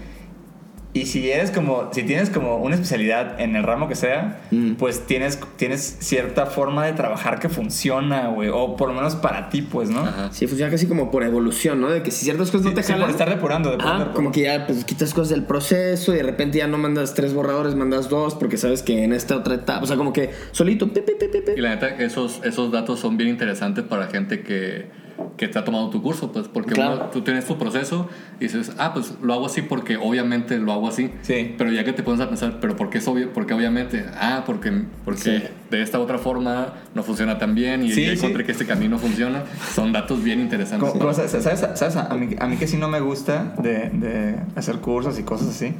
[0.96, 4.74] Y si eres como, si tienes como una especialidad en el ramo que sea, Mm.
[4.74, 8.50] pues tienes, tienes cierta forma de trabajar que funciona, güey.
[8.54, 10.02] O por lo menos para ti, pues, ¿no?
[10.02, 10.30] Ajá.
[10.32, 11.90] Sí, funciona casi como por evolución, ¿no?
[11.90, 13.08] De que si ciertas cosas no te Sí, jalan.
[13.08, 14.06] por estar depurando, depurando.
[14.06, 17.16] Ah, como que ya pues, quitas cosas del proceso y de repente ya no mandas
[17.16, 20.30] tres borradores, mandas dos porque sabes que en esta otra etapa, o sea, como que
[20.52, 21.28] solito, pi, pi, pi.
[21.58, 24.90] Y la neta, esos, esos datos son bien interesantes para gente que,
[25.38, 26.96] que te ha tomado tu curso, pues, porque Claro.
[26.96, 28.08] uno- tú tienes tu proceso
[28.40, 31.12] y dices, ah, pues lo hago así porque obviamente lo hago así.
[31.22, 31.56] Sí.
[31.58, 33.34] Pero ya que te pones a pensar, ¿pero por qué es obvio?
[33.34, 34.72] Porque obviamente, ah, porque,
[35.06, 35.44] porque Sí.
[35.72, 38.18] de esta otra forma no funciona tan bien y Sí, ya sí.
[38.18, 39.44] encontré que este camino funciona.
[39.74, 40.92] Son datos bien interesantes.
[41.42, 41.60] ¿Sabes?
[41.80, 41.96] ¿Sabes?
[41.96, 45.50] A, mí, a mí que sí no me gusta de, de hacer cursos y cosas
[45.50, 45.74] así.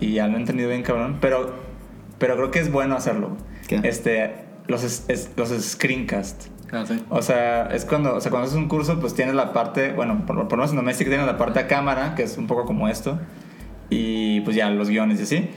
[0.00, 1.18] Y ya lo he entendido bien, cabrón.
[1.20, 1.52] Pero,
[2.18, 3.36] pero creo que es bueno hacerlo.
[3.66, 3.80] ¿Qué?
[3.82, 4.34] Este,
[4.68, 6.50] los, es- los screencasts.
[6.72, 7.02] Ah, sí.
[7.08, 10.24] O sea, es cuando, o sea, cuando haces un curso, pues tienes la parte, bueno,
[10.26, 12.64] por, por lo menos en Domestic tienes la parte a cámara, que es un poco
[12.66, 13.18] como esto,
[13.90, 15.50] y pues ya los guiones y así.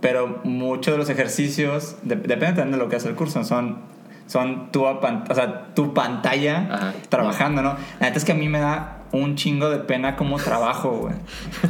[0.00, 3.78] Pero muchos de los ejercicios, de- depende también de lo que hace el curso, son,
[4.26, 5.00] son tu, o
[5.34, 6.94] sea, tu pantalla Ajá.
[7.08, 7.70] trabajando, ¿no?
[7.98, 11.14] La neta es que a mí me da un chingo de pena como trabajo, güey.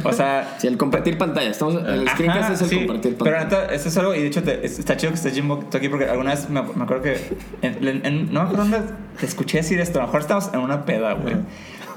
[0.03, 1.49] O sea, Sí, el compartir pantalla.
[1.49, 3.61] Estamos, el screencast es el sí, compartir Pero pantalla.
[3.61, 5.87] neta, esto es algo, y de hecho te- es- está chido que estés Jimbo aquí
[5.89, 7.17] porque alguna vez me, me acuerdo que.
[7.61, 8.79] en- en- en- no me acuerdo dónde
[9.19, 9.99] te escuché decir esto.
[9.99, 11.35] A lo mejor estábamos en una peda, güey.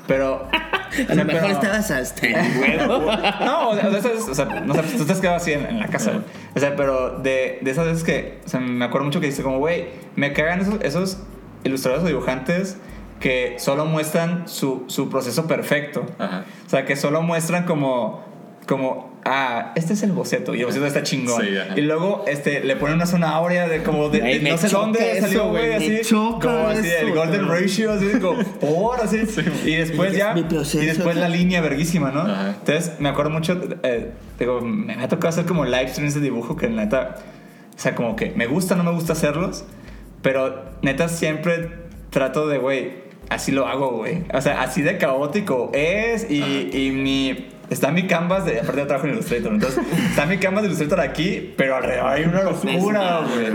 [0.06, 0.46] Pero.
[1.08, 3.10] a lo mejor pero- estabas hasta el huevo.
[3.44, 5.66] No, o sea, de esas, o sea, no sé, tú te has quedado así en,
[5.66, 6.24] en la casa, güey.
[6.54, 9.42] O sea, pero de, de esas veces que, o sea, me acuerdo mucho que dice
[9.42, 11.18] como, güey, me cagan esos, esos
[11.64, 12.76] ilustradores o dibujantes
[13.22, 16.04] que solo muestran su, su proceso perfecto.
[16.18, 16.44] Ajá.
[16.66, 18.24] O sea, que solo muestran como,
[18.66, 21.40] como, ah, este es el boceto y el boceto está chingón.
[21.40, 24.58] Sí, y luego este, le ponen una zona áurea de como de, de me no
[24.58, 26.00] sé choca dónde eso, salió, güey, así.
[26.02, 29.22] choca como así, eso, el golden ratio, así como, por, así.
[29.64, 32.22] Y después Es ya, proceso, y después la línea verguísima, ¿no?
[32.22, 32.56] Ajá.
[32.58, 36.56] Entonces, me acuerdo mucho, eh, digo, me ha tocado hacer como live streams de dibujo
[36.56, 37.18] que neta,
[37.76, 39.64] o sea, como que me gusta, no me gusta hacerlos,
[40.22, 41.70] pero neta siempre
[42.10, 43.01] trato de, güey,
[43.34, 44.22] así lo hago, güey.
[44.32, 47.48] O sea, así de caótico es y, y mi...
[47.70, 48.60] Está mi canvas de...
[48.60, 52.24] Aparte yo trabajo en Illustrator, entonces está mi canvas de Illustrator aquí, pero alrededor hay
[52.24, 53.46] una locura, güey.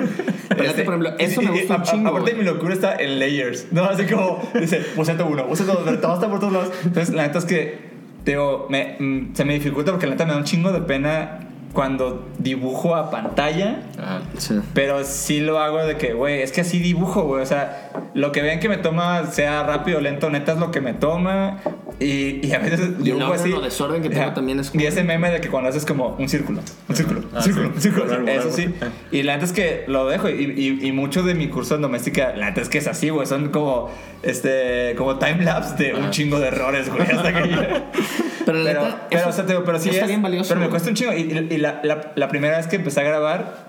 [0.58, 3.20] Fíjate, por ejemplo, eso me y- y gusta un chingo, Aparte mi locura está en
[3.20, 3.84] layers, ¿no?
[3.84, 6.72] Así como, dice, boceto uno, boceto dos, pero todo está por todos lados.
[6.84, 7.78] Entonces, la neta es que,
[8.26, 11.47] digo, me, mm, se me dificulta porque la neta me da un chingo de pena
[11.74, 13.84] cuando dibujo a pantalla.
[13.98, 14.22] Ajá.
[14.38, 14.60] Sí.
[14.74, 17.42] Pero sí lo hago de que, güey, es que así dibujo, güey.
[17.42, 20.72] O sea, lo que ven que me toma, sea rápido o lento, neta es lo
[20.72, 21.60] que me toma.
[22.00, 23.52] Y, y a veces Y así.
[23.64, 26.30] desorden que tengo también es como- Y ese meme de que cuando haces como un
[26.30, 27.74] círculo, un círculo, Ah, un círculo, sí.
[27.76, 28.28] un círculo.
[28.28, 28.74] Eso sí.
[29.12, 30.30] Y la neta es que lo dejo.
[30.30, 33.26] Y, y, mucho de mi curso en doméstica, la neta es que es así, güey.
[33.26, 33.90] Son como,
[34.22, 36.12] este, como timelapse de un Ajá.
[36.12, 37.02] chingo de errores, güey.
[37.02, 37.42] Hasta que.
[38.46, 40.22] Pero la Pero, neta, pero, eso o sea, te digo, pero sí está es- bien
[40.22, 41.12] valioso, Pero me cuesta un chingo.
[41.14, 41.18] Y,
[41.50, 43.66] y- y la, la, la primera vez que empecé a grabar,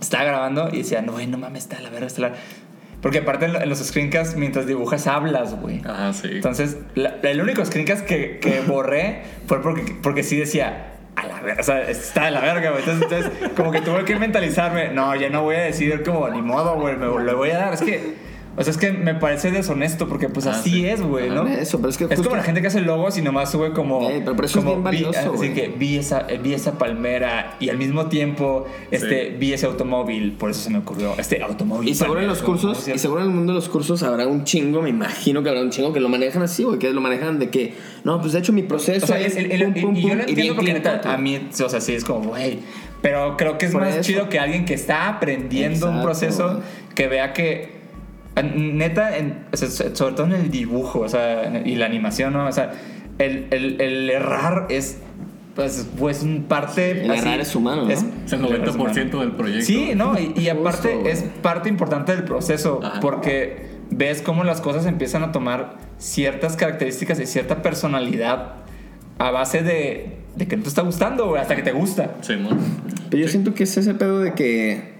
[0.00, 2.32] estaba grabando y decía, no, güey, no mames, está la verga, está la...
[3.02, 5.82] Porque aparte en, lo- en los screencasts, mientras dibujas, hablas, güey.
[5.84, 6.28] Ajá, sí.
[6.32, 11.40] Entonces, la- el único screencast que, que borré fue porque, porque sí decía, a la
[11.40, 12.82] verga, o sea, está de la verga, güey.
[12.84, 16.42] Entonces, entonces, como que tuve que mentalizarme, no, ya no voy a decir como, ni
[16.42, 17.74] modo, güey, me lo voy a dar.
[17.74, 18.14] Es que,
[18.56, 20.86] o sea, es que me parece deshonesto porque pues Ah, así sí.
[20.86, 21.46] es, güey, ¿no?
[21.46, 23.72] Eso, pero es que Es justo- como la gente que hace logos y nomás sube
[23.72, 24.08] como.
[24.08, 25.54] Ey, pero por eso es como bien vi- valioso, Así güey.
[25.54, 29.36] que vi esa, eh, vi esa palmera y al mismo tiempo este, Sí.
[29.38, 31.14] vi ese automóvil, por eso se me ocurrió.
[31.18, 31.88] Este automóvil.
[31.88, 34.44] Y seguro en los cursos, y seguro en el mundo de los cursos habrá un
[34.44, 37.38] chingo, me imagino que habrá un chingo que lo manejan así, güey, que lo manejan
[37.38, 39.82] de que, no, pues de hecho mi proceso O sea, es es el- el- pum,
[39.82, 42.04] pum, y yo pum, y entiendo bien porque neta, a mí, o sea, sí es
[42.04, 42.60] como, güey.
[43.02, 44.02] Pero creo que es Por más eso.
[44.02, 46.62] chido que alguien que está aprendiendo un Exacto, proceso güey.
[46.94, 47.75] que vea que.
[48.42, 52.46] Neta, en- sobre todo en el dibujo, o sea, y la animación, ¿no?
[52.46, 52.72] O sea,
[53.18, 54.98] el, el, el errar es.
[55.54, 56.90] Pues, pues un parte.
[57.02, 57.90] El errar es humano, ¿no?
[57.90, 59.64] Es el 90% del proyecto.
[59.64, 63.00] Sí, no, y, y aparte Justo, es parte importante del proceso Ajá.
[63.00, 68.56] porque ves cómo las cosas empiezan a tomar ciertas características y cierta personalidad
[69.18, 72.16] a base de, de que no te está gustando, hasta que te gusta.
[72.20, 72.50] Sí, mo.
[73.08, 73.32] Pero yo Sí.
[73.32, 74.95] siento que es ese pedo de que,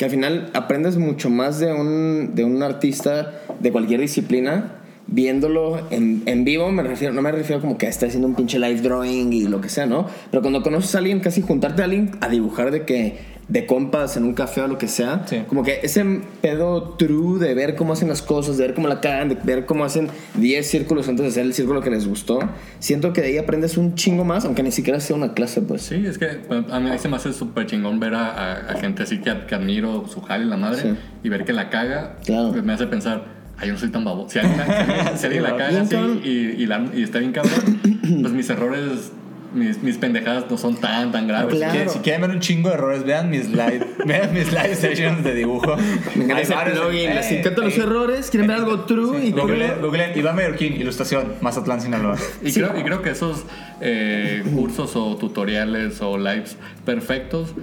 [0.00, 5.90] que al final aprendes mucho más de un, de un artista de cualquier disciplina viéndolo
[5.90, 8.80] en, en vivo, me refiero, no me refiero como que está haciendo un pinche live
[8.80, 10.06] drawing y lo que sea, ¿no?
[10.30, 13.18] Pero cuando conoces a alguien, casi juntarte a alguien a dibujar de que
[13.50, 15.42] de compas en un café o lo que sea, Sí.
[15.48, 16.04] como que ese
[16.40, 19.66] pedo true de ver cómo hacen las cosas, de ver cómo la cagan, de ver
[19.66, 22.38] cómo hacen 10 círculos antes de hacer el círculo que les gustó,
[22.78, 25.82] siento que de ahí aprendes un chingo más, aunque ni siquiera sea una clase, pues.
[25.82, 26.28] Sí, es que
[26.70, 29.54] a mí se me hace súper chingón ver a, a- a gente así que, que
[29.56, 30.88] admiro su jale la madre Sí.
[31.24, 32.16] y ver que la caga.
[32.24, 32.52] Claro.
[32.52, 33.24] pues, me hace pensar,
[33.58, 34.28] ay, yo no soy tan babo.
[34.30, 36.28] Si alguien, si alguien- si alguien la caga así y,
[36.62, 37.80] y, la- y está bien cabrón,
[38.22, 39.10] pues mis errores
[39.54, 41.54] mis, mis pendejadas no son tan, tan graves.
[41.54, 41.72] Claro.
[41.72, 44.74] Si quieren- Si quieren ver un chingo de errores, vean mis live, vean mis live
[44.74, 45.76] sessions de dibujo.
[46.16, 49.32] Me encanta Hay plugin, eh, les encantan los eh, errores, quieren ver algo true y
[49.32, 49.82] Google, true.
[49.88, 52.16] Google, Iván Mallorquín, ilustración, Mazatlán, Sinaloa.
[52.42, 53.44] Y, creo, y creo que esos
[53.80, 57.54] eh, cursos o tutoriales o lives perfectos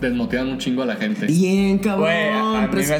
[0.00, 1.26] desmotivan un chingo a la gente.
[1.26, 2.08] Bien, cabrón.
[2.10, 2.90] A- mí es-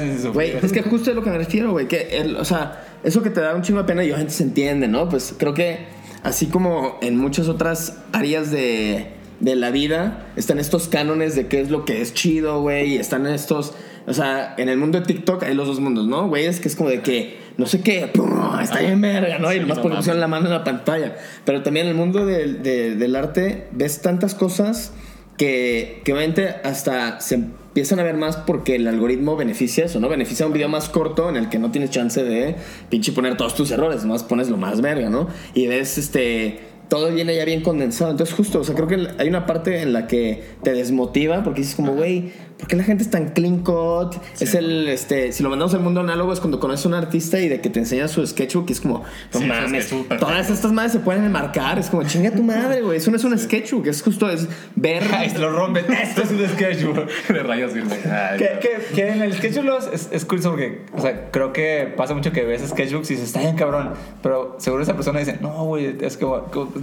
[0.62, 1.86] me que justo es lo que me refiero, güey.
[1.88, 4.42] Que, el- o sea, eso que te da un chingo de pena y gente se
[4.44, 5.08] entiende, ¿no?
[5.08, 5.78] Pues creo que
[6.24, 9.06] así como en muchas otras áreas de,
[9.40, 12.94] de la vida, están estos cánones de qué es lo que es chido, güey.
[12.94, 13.74] Y están estos.
[14.06, 16.28] O sea, en el mundo de TikTok hay los dos mundos, ¿no?
[16.28, 18.28] Güey, es que es como de que no sé qué, ¡pum!
[18.60, 19.50] está bien verga, ¿no?
[19.52, 21.16] Y nomás no porque pusieron la mano en la pantalla.
[21.46, 24.92] Pero también en el mundo del, de- del arte ves tantas cosas
[25.36, 30.08] que, que obviamente hasta se empiezan a ver más porque el algoritmo beneficia eso, ¿no?
[30.08, 32.54] Beneficia un video más corto en el que no tienes chance de
[32.88, 35.28] pinche poner todos tus errores, nomás pones lo más verga, ¿no?
[35.54, 36.60] Y ves este.
[36.88, 38.10] Todo viene ya bien condensado.
[38.10, 41.62] Entonces, justo, o sea, creo que hay una parte en la que te desmotiva porque
[41.62, 44.14] dices, como, güey, ¿por qué la gente es tan clean cut?
[44.40, 47.38] Es el, este, si lo mandamos al mundo análogo, es cuando conoces a un artista
[47.40, 50.72] y de que te enseña su sketchbook, y es como, no Sí, mames, todas estas
[50.72, 51.78] madres se pueden enmarcar.
[51.78, 52.98] Es como, chinga tu madre, güey.
[52.98, 55.02] Eso no es un sketchbook, es justo, es ver.
[55.12, 55.84] Ay, lo rompen.
[56.02, 57.06] Esto es un sketchbook.
[57.28, 61.52] de rayos Que, que, que en el sketchbook es, es curioso porque, o sea, creo
[61.52, 63.90] que pasa mucho que ves sketchbooks y dices, está bien cabrón,
[64.22, 66.24] pero seguro esa persona dice, no, güey, es que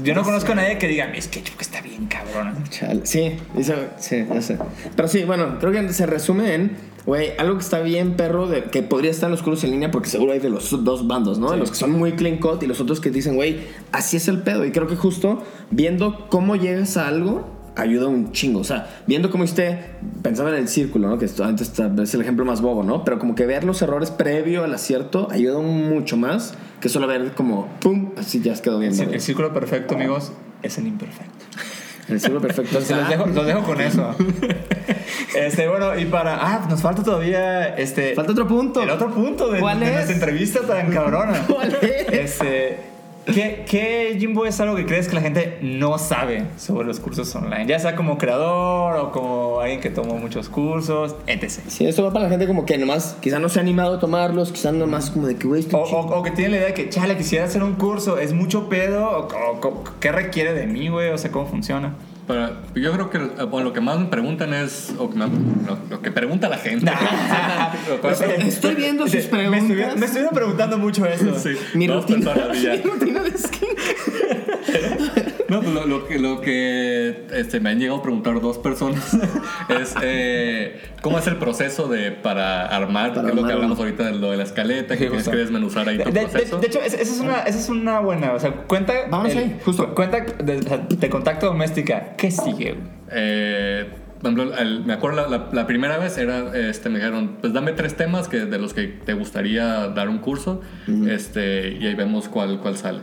[0.04, 2.56] yo no conozco a nadie que diga, mi sketchbook está bien cabrón.
[2.70, 3.06] Chale.
[3.06, 4.58] Sí, dice- sí, sé.
[4.96, 6.72] Pero sí, bueno, creo que se resume en,
[7.05, 9.91] güey, algo que está bien, perro, de, que podría estar en los cursos en línea,
[9.91, 11.51] porque seguro hay de los dos bandos, ¿no?
[11.51, 13.59] De Los que son muy clean cut y los otros que dicen, güey,
[13.93, 14.66] así es el pedo.
[14.66, 17.47] Y creo que justo viendo cómo llegas a algo,
[17.78, 18.59] ayuda un chingo.
[18.59, 19.80] O sea, viendo cómo usted
[20.22, 21.18] pensaba en el círculo, ¿no?
[21.18, 23.05] Que esto antes está- es el ejemplo más bobo, ¿no?
[23.05, 27.32] Pero como que ver los errores previo al acierto ayuda mucho más que solo ver
[27.32, 28.93] como, pum, así ya quedó bien.
[28.99, 30.34] El, el círculo perfecto, amigos,
[30.64, 31.41] es el imperfecto.
[32.12, 32.78] El círculo perfecto.
[32.78, 34.16] Entonces los dejo, los dejo con eso.
[35.36, 36.36] Este, bueno, y para.
[36.36, 37.76] Ah, nos falta todavía.
[37.76, 38.14] Este.
[38.16, 38.82] Falta otro punto.
[38.82, 39.93] El otro punto de, ¿Cuál de es?
[39.93, 41.41] nuestra entrevista tan cabrona.
[41.47, 42.09] ¿Cuál es?
[42.09, 42.80] Este.
[43.26, 47.34] ¿Qué, ¿Qué, Jimbo, es algo que crees que la gente no sabe sobre los cursos
[47.36, 47.68] online?
[47.68, 51.48] Ya sea como creador o como alguien que tomó muchos cursos, etc.
[51.68, 54.00] Sí, esto va para la gente como que nomás, quizá no se ha animado a
[54.00, 56.74] tomarlos, quizá nomás como de que, güey, O, o- o que tiene la idea de
[56.74, 60.66] que, chale, quisiera hacer un curso, es mucho pedo, o, o- o- ¿qué requiere de
[60.66, 61.10] mí, güey?
[61.12, 61.94] O sea, ¿cómo funciona?
[62.32, 65.26] Pero yo creo que eh, bueno, lo que más me preguntan es, o que me-
[65.28, 66.90] lo, lo que pregunta la gente.
[68.48, 69.98] Estoy viendo sus Me preguntas.
[69.98, 71.38] me estuvieron preguntando mucho eso.
[71.38, 73.68] Sí, Mi rutina, mi rutina de skin.
[75.52, 79.14] No, pues lo, lo que, lo que este, me han llegado a preguntar dos personas
[79.82, 83.78] es eh, cómo es el proceso de, para armar, Para que es lo que hablamos
[83.78, 86.22] ahorita de lo de la escaleta, que Sí, tienes que desmenuzar ahí De, tu de-
[86.28, 86.58] proceso.
[86.58, 88.32] de hecho, esa es, una, esa es una buena.
[88.34, 88.93] O sea, cuenta.
[89.10, 89.89] Vamos ahí, justo.
[89.89, 92.16] cu- Cuenta de, o sea, de contacto doméstica.
[92.18, 92.78] ¿Qué sigue?
[93.12, 93.89] Eh,
[94.22, 97.54] por ejemplo, el- me acuerdo la, la- la primera vez era, este, me dijeron, pues
[97.54, 100.62] dame tres temas que, de los que te gustaría dar un curso,
[101.08, 103.00] este, y ahí vemos cuál, cuál sale.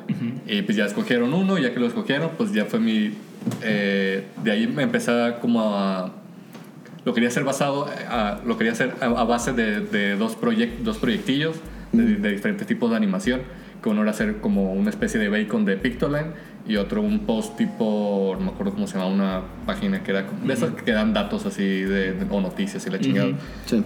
[0.47, 3.13] Y pues ya escogieron uno, y ya que lo escogieron, pues ya fue mi,
[3.63, 6.13] eh, de ahí me empecé a como a,
[7.05, 10.81] lo quería hacer basado, a, lo quería hacer a, a base de, de dos, proyect,
[10.81, 11.57] dos proyectillos
[11.93, 13.41] de, de diferentes tipos de animación,
[13.83, 16.33] que uno era hacer como una especie de bacon de Pictoline
[16.69, 20.25] y otro un post tipo, no me acuerdo cómo se llama, una página que era
[20.45, 23.31] de esas que dan datos así de, de- o noticias y la chingada.
[23.67, 23.83] Sí.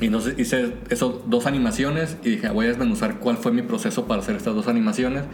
[0.00, 4.06] Y entonces hice esas dos animaciones y dije, voy a desmenuzar cuál fue mi proceso
[4.06, 5.24] para hacer estas dos animaciones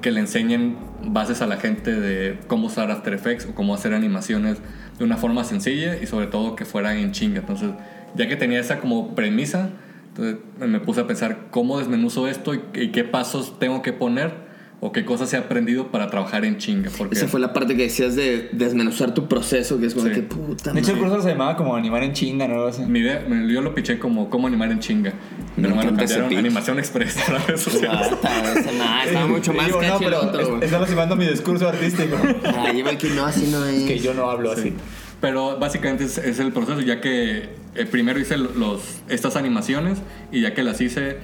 [0.00, 3.92] que le enseñen bases a la gente de cómo usar After Effects o cómo hacer
[3.94, 4.58] animaciones
[4.98, 7.40] de una forma sencilla y sobre todo que fueran en chinga.
[7.40, 7.70] Entonces,
[8.16, 9.70] ya que tenía esa como premisa,
[10.08, 14.47] entonces me puse a pensar cómo desmenuzo esto y, y qué pasos tengo que poner
[14.80, 16.88] o qué cosas he aprendido para trabajar en chinga.
[16.96, 20.14] Porque Esa fue la parte que decías de desmenuzar tu proceso, que es como Sí.
[20.14, 22.54] que puta De hecho, el curso se llamaba como animar en chinga, ¿no?
[22.54, 22.82] Algo así.
[22.82, 25.12] mi idea, me- yo lo piché como cómo animar en chinga.
[25.56, 28.08] Me Pero encanta ese cambiaron animación express a las redes sociales.
[28.22, 30.64] Ah, estaba, nah, estaba mucho más Digo, no, pero otro, es- güey.
[30.64, 32.16] Están lastimando mi discurso artístico.
[32.44, 33.82] Ah, lleva aquí, no, así no es.
[33.84, 34.74] que yo no hablo así.
[35.20, 39.98] Pero básicamente es, es el proceso, ya que eh, primero hice los, estas animaciones
[40.30, 41.16] y ya que las hice,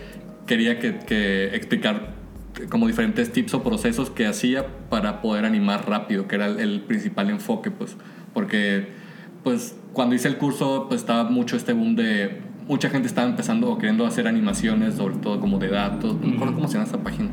[0.48, 2.23] quería que, que explicar
[2.70, 6.80] como diferentes tips o procesos que hacía para poder animar rápido, que era el, el
[6.82, 7.96] principal enfoque, pues,
[8.32, 8.88] porque
[9.42, 13.70] pues cuando hice el curso pues estaba mucho este boom de mucha gente estaba empezando
[13.70, 16.86] o queriendo hacer animaciones, sobre todo como de datos, no me acuerdo cómo se llama
[16.86, 17.28] esa página.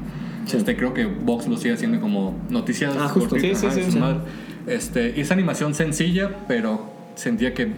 [0.52, 3.36] Este, creo que Vox lo sigue haciendo como noticias Ah, justo.
[3.36, 4.00] Sí, sí, ajá, sí, esa sí.
[4.68, 7.72] Este, hice animación sencilla, pero sentía que,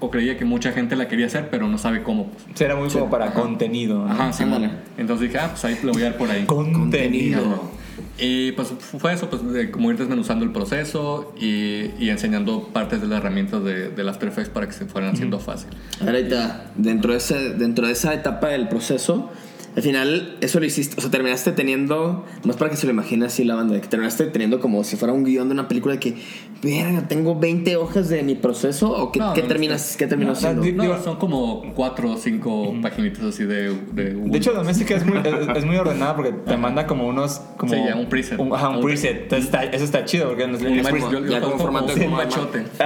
[0.00, 2.26] o creía que mucha gente la quería hacer, pero no sabe cómo.
[2.26, 2.44] Pues.
[2.54, 4.04] Sea, era muy como para contenido.
[4.04, 4.12] ¿no?
[4.12, 4.70] Ajá, sí, Ándale.
[4.96, 6.44] Entonces dije, ah, pues ahí le voy a dar por ahí.
[6.44, 7.72] Contenido.
[8.18, 8.68] Y pues
[8.98, 13.18] fue eso, pues de como ir desmenuzando el proceso y, y enseñando partes de las
[13.18, 15.70] herramientas de, de After Effects para que se fueran haciendo fácil.
[16.00, 19.30] Ahorita, dentro de, ese, dentro de esa etapa del proceso,
[19.76, 23.26] al final eso lo hiciste, o sea, terminaste teniendo, más para que se lo imagine
[23.26, 26.00] así la banda, que terminaste teniendo como si fuera un guion de una película de
[26.00, 26.14] que,
[26.62, 30.06] verga, tengo 20 hojas de mi proceso, o qué, No, qué no, terminas, es qué
[30.06, 30.62] terminó no, siendo.
[30.64, 35.04] No, Digo- son como cuatro o cinco paginitas así de, de De hecho, Doméstica es
[35.04, 37.40] muy, es, es muy ordenada porque te manda como unos.
[37.56, 38.38] Como, Sí, ya, un preset.
[38.52, 39.22] ajá, un Un- preset.
[39.22, 41.40] Entonces, está- eso está chido porque no es- un es mach- como- yo- yo ya
[41.40, 42.24] como formato como de un mamá.
[42.24, 42.62] machote.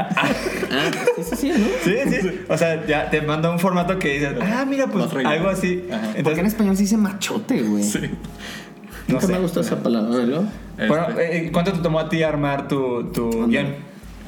[0.71, 1.67] Ah, sí, sí, sí, ¿no?
[1.85, 2.41] Sí, sí.
[2.49, 5.77] O sea, ya te manda un formato que dices, ah, mira, pues algo así.
[5.89, 7.83] Porque en Entonces, español se dice machote, güey.
[7.83, 8.01] Sí.
[8.01, 9.33] no Nunca sé.
[9.33, 10.49] me gustado esa palabra, ¿no?
[10.89, 13.75] Bueno, Este, eh, ¿cuánto te tomó a ti armar tu, tu guion?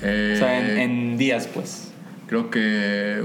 [0.02, 1.92] eh, O sea, en, en días, pues.
[2.26, 3.22] Creo que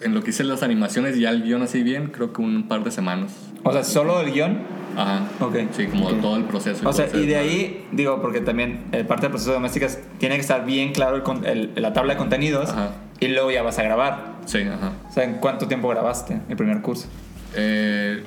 [0.00, 2.68] en lo que hice las animaciones y ya el guion así bien, creo que un
[2.68, 3.32] par de semanas.
[3.64, 4.58] O sea, solo el guion.
[4.96, 5.22] Ajá.
[5.40, 5.56] Ok.
[5.76, 6.86] Sí, como todo el proceso.
[6.88, 10.34] O sea, y de ahí, digo, porque también eh, parte del proceso de domésticas tiene
[10.34, 12.90] que estar bien claro el con- el- la tabla de contenidos Ajá.
[13.18, 14.34] y luego ya vas a grabar.
[14.44, 14.92] Sí, ajá.
[15.08, 17.06] O sea, ¿en cuánto tiempo grabaste el primer curso?
[17.54, 18.22] Eh,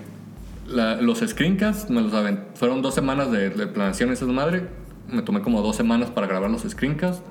[0.68, 2.11] los screencasts me los
[2.55, 4.68] fueron dos semanas de, de planeación madre.
[5.07, 7.24] Me tomé como dos semanas para grabar los screencasts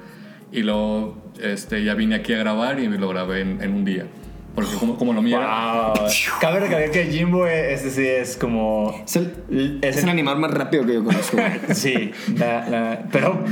[0.52, 4.06] y luego este, ya vine aquí a grabar y lo grabé en un día.
[4.54, 5.94] Porque como, como lo mío Wow.
[6.40, 9.02] Cabe recalcar que Jimbo, eh, este sí es como.
[9.04, 9.34] Es el,
[9.82, 11.36] Es es el- el animal más rápido que yo conozco.
[11.74, 13.42] Sí, la- la- pero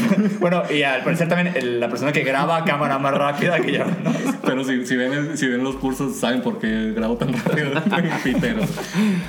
[0.40, 3.72] bueno, y al parecer también el- la persona que graba a cámara más rápida que
[3.72, 3.84] yo.
[3.84, 4.12] ¿no?
[4.44, 7.70] Pero si, si, ven, si ven los cursos, saben por qué grabo tan rápido.
[8.24, 8.60] Pitero.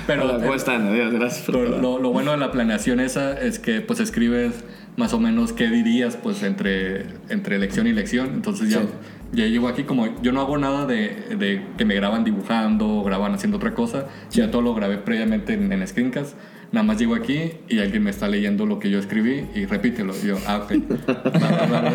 [0.06, 0.86] Pero Hola, ¿cómo están?
[0.86, 4.52] Adiós, gracias por Lo, lo- lo bueno de la planeación esa es que pues escribes
[4.96, 8.30] más o menos qué dirías pues entre, entre lección y lección.
[8.32, 8.86] Entonces ya, Sí.
[9.34, 13.04] Ya llego aquí como yo no hago nada de, de que me graban dibujando o
[13.04, 14.06] graban haciendo otra cosa.
[14.30, 16.34] Ya todo lo grabé previamente en, en Screencast.
[16.72, 20.12] Nada más llego aquí y alguien me está leyendo lo que yo escribí y repítelo.
[20.22, 20.72] Y yo, ah, ok.
[21.08, 21.92] Va, va, va,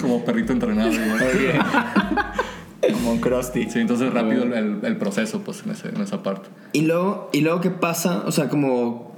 [0.00, 0.90] como perrito entrenado.
[0.92, 1.20] igual.
[2.92, 3.70] Como Krusty.
[3.70, 6.50] Sí, entonces rápido el, el proceso pues en, ese- en esa parte.
[6.74, 8.22] Y luego, y luego, ¿qué pasa?
[8.26, 9.14] O sea, como...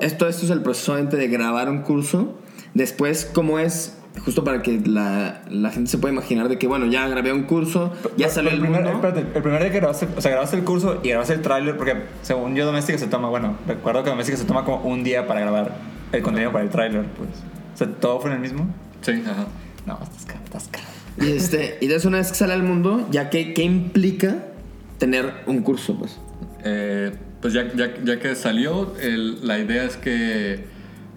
[0.00, 2.36] Esto, esto es el proceso de grabar un curso.
[2.74, 3.96] Después, ¿cómo es?
[4.24, 7.42] Justo para que la, la gente se pueda imaginar de que, bueno, ya grabé un
[7.44, 8.96] curso, ya salió el primer, mundo.
[8.96, 11.76] espérate, el primer día que grabaste, o sea, grabaste el curso y grabaste el tráiler,
[11.76, 15.26] porque según yo, Doméstica se toma, bueno, recuerdo que Doméstica se toma como un día
[15.26, 15.76] para grabar
[16.12, 17.28] el contenido para el tráiler, pues.
[17.74, 18.72] O sea, ¿todo fue en el mismo?
[19.02, 19.46] Sí, ajá.
[19.84, 20.86] No, estás caro, estás caro.
[21.20, 24.36] Y, este, y entonces una vez que sale al mundo, ya que, ¿qué implica
[24.98, 25.98] tener un curso?
[25.98, 26.18] Pues?
[26.64, 27.12] Eh,
[27.42, 30.64] pues ya, ya, ya que salió, el- la idea es que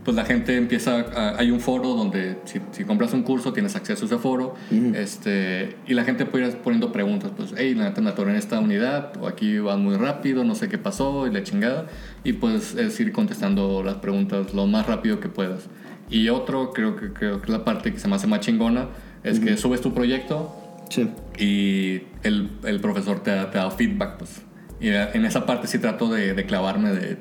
[0.08, 3.76] pues la gente empieza, a- hay un foro donde si, si compras un curso tienes
[3.76, 4.56] acceso a ese foro
[4.96, 8.38] este, y la gente puede ir poniendo preguntas, pues, hey, la neta me atoré en
[8.38, 11.88] esta unidad o aquí va muy rápido, no sé qué pasó y la chingada
[12.24, 15.68] y pues es ir contestando las preguntas lo más rápido que puedas.
[16.10, 18.88] Y otro, creo que, creo que la parte que se me hace más chingona,
[19.26, 20.56] es que subes tu proyecto
[20.90, 21.10] Sí.
[21.38, 24.42] y el, el profesor te da, te da feedback, pues.
[24.80, 27.18] Y en esa parte sí trato de, de clavarme de...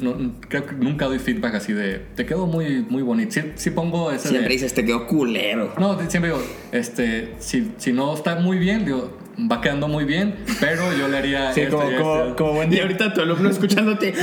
[0.00, 0.14] No,
[0.48, 2.00] creo que nunca doy feedback así de...
[2.14, 3.32] Te quedó muy, muy bonito.
[3.32, 4.54] Sí, sí pongo ese Siempre de...
[4.54, 5.72] dices, te quedó culero.
[5.78, 9.18] No, siempre digo, este, si, si no está muy bien, digo,
[9.50, 11.52] va quedando muy bien, pero yo le haría...
[11.52, 14.14] Sí, esto como, y como, como buen Y ahorita tu alumno escuchándote,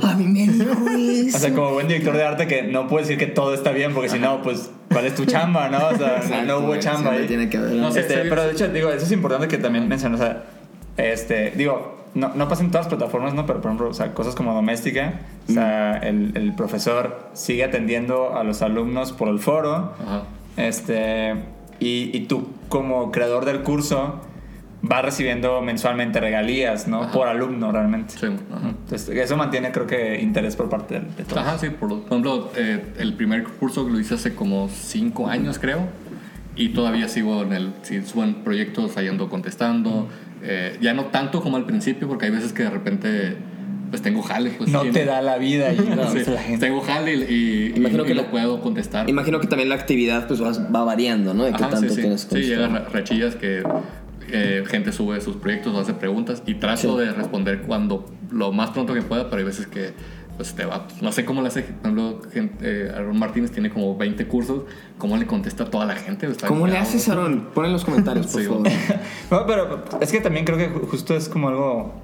[0.00, 1.36] "Ah, a mí me dijo eso.
[1.36, 3.94] O sea, como buen director de arte que no puede decir que todo está bien,
[3.94, 5.88] porque si no, pues, ¿cuál es tu chamba, no?
[5.88, 7.26] O sea, Exacto, no hubo chamba ahí.
[7.26, 7.72] tiene que haber.
[7.72, 10.22] No sé, Este, sí, pero de hecho, digo, eso es importante que también mencionas, o
[10.24, 10.44] sea,
[10.96, 13.44] este, digo, no, no pasa en todas las plataformas, ¿no?
[13.46, 18.34] Pero, por ejemplo, o sea, cosas como doméstica, o sea, el, el profesor sigue atendiendo
[18.36, 20.22] a los alumnos por el foro, Ajá.
[20.56, 21.34] este,
[21.78, 24.22] y, y tú como creador del curso
[24.80, 27.02] vas recibiendo mensualmente regalías, ¿no?
[27.02, 27.12] Ajá.
[27.12, 28.14] Por alumno, realmente.
[28.18, 28.68] Sí, ajá.
[28.68, 31.42] Entonces, eso mantiene, creo que, interés por parte de, de todos.
[31.42, 35.58] Ajá, sí, por, por ejemplo, eh, el primer curso lo hice hace como cinco años,
[35.58, 35.80] creo,
[36.56, 40.08] y todavía sigo en el, si suben proyectos, ahí ando contestando,
[40.46, 43.36] eh, ya no tanto como al principio, porque hay veces que de repente,
[43.90, 44.50] pues tengo jale.
[44.56, 46.66] Pues, No te da la vida y no, Sí, dice la gente.
[46.66, 49.08] tengo jale y, y, Imagino y que lo la- puedo contestar.
[49.10, 51.44] Imagino que también la actividad pues va, va variando, ¿no?
[51.44, 52.00] De qué Ajá, tanto sí, sí.
[52.02, 53.62] tienes Sí, llegan rachillas que
[54.28, 57.04] eh, gente sube sus proyectos o hace preguntas y trato Sí.
[57.04, 59.92] de responder cuando lo más pronto que pueda, pero hay veces que
[60.36, 60.86] pues te va.
[61.00, 62.56] No sé cómo le hace, por ejemplo, gente,
[62.86, 64.62] eh, Aaron Martínez tiene como 20 cursos,
[64.98, 66.26] ¿cómo le contesta a toda la gente?
[66.26, 67.08] Está ¿Cómo le haces.
[67.08, 67.48] Aaron?
[67.54, 68.68] Pon en los comentarios, por Sí, favor.
[69.30, 71.94] No, pero es que también creo que ju- justo es como algo.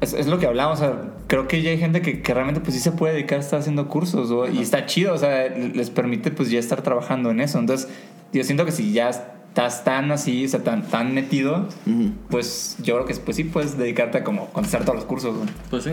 [0.00, 2.60] Es, es lo que hablamos, o sea, creo que ya hay gente que, que realmente
[2.62, 5.48] pues sí se puede dedicar a estar haciendo cursos o- y está chido, o sea,
[5.48, 7.58] les permite pues ya estar trabajando en eso.
[7.58, 7.88] Entonces,
[8.32, 12.12] yo siento que si ya estás tan así, o sea, tan, tan metido, Ujú.
[12.30, 15.36] pues yo creo que pues sí puedes dedicarte a como contestar todos los cursos.
[15.68, 15.90] Pues sí.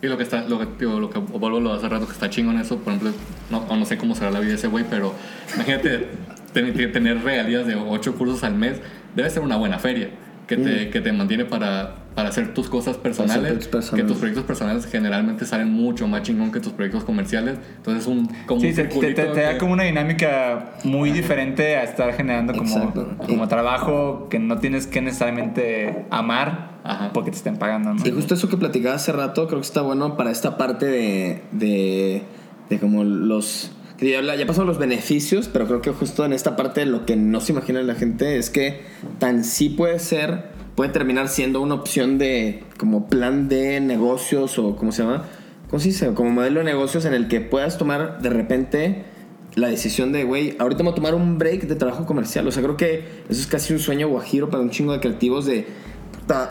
[0.00, 2.12] Y lo que está, lo que, digo, lo que vuelvo a lo hace rato, que
[2.12, 3.12] está chingón eso, por ejemplo,
[3.50, 5.12] no, no sé cómo será la vida de ese güey, pero
[5.54, 6.06] imagínate
[6.52, 8.80] tener, tener regalías de 8 cursos al mes,
[9.16, 10.10] debe ser una buena feria
[10.46, 13.90] que te, que te mantiene para, para hacer tus cosas personales, personales.
[14.02, 18.08] que tus proyectos personales generalmente salen mucho más chingón que tus proyectos comerciales, entonces es
[18.08, 21.82] un como Sí, un te, te- te- te da como una dinámica muy diferente a
[21.82, 23.14] estar generando como, Exacto.
[23.26, 27.12] como trabajo que no tienes que necesariamente amar Ajá.
[27.12, 28.06] porque te estén pagando, ¿no?
[28.06, 31.42] Y justo eso que platicaba hace rato, creo que está bueno para esta parte de,
[31.52, 32.22] de,
[32.70, 33.70] de como los...
[34.00, 37.40] Ya, ya pasamos los beneficios, pero creo que justo en esta parte lo que no
[37.40, 38.82] se imagina la gente es que
[39.18, 44.76] tan sí puede ser, puede terminar siendo una opción de como plan de negocios o
[44.76, 45.24] cómo se llama,
[45.68, 46.14] ¿cómo se dice?
[46.14, 49.04] Como modelo de negocios en el que puedas tomar de repente
[49.58, 52.46] la decisión de, güey, ahorita me voy a tomar un break de trabajo comercial.
[52.46, 55.46] O sea, creo que eso es casi un sueño guajiro para un chingo de creativos
[55.46, 55.66] de...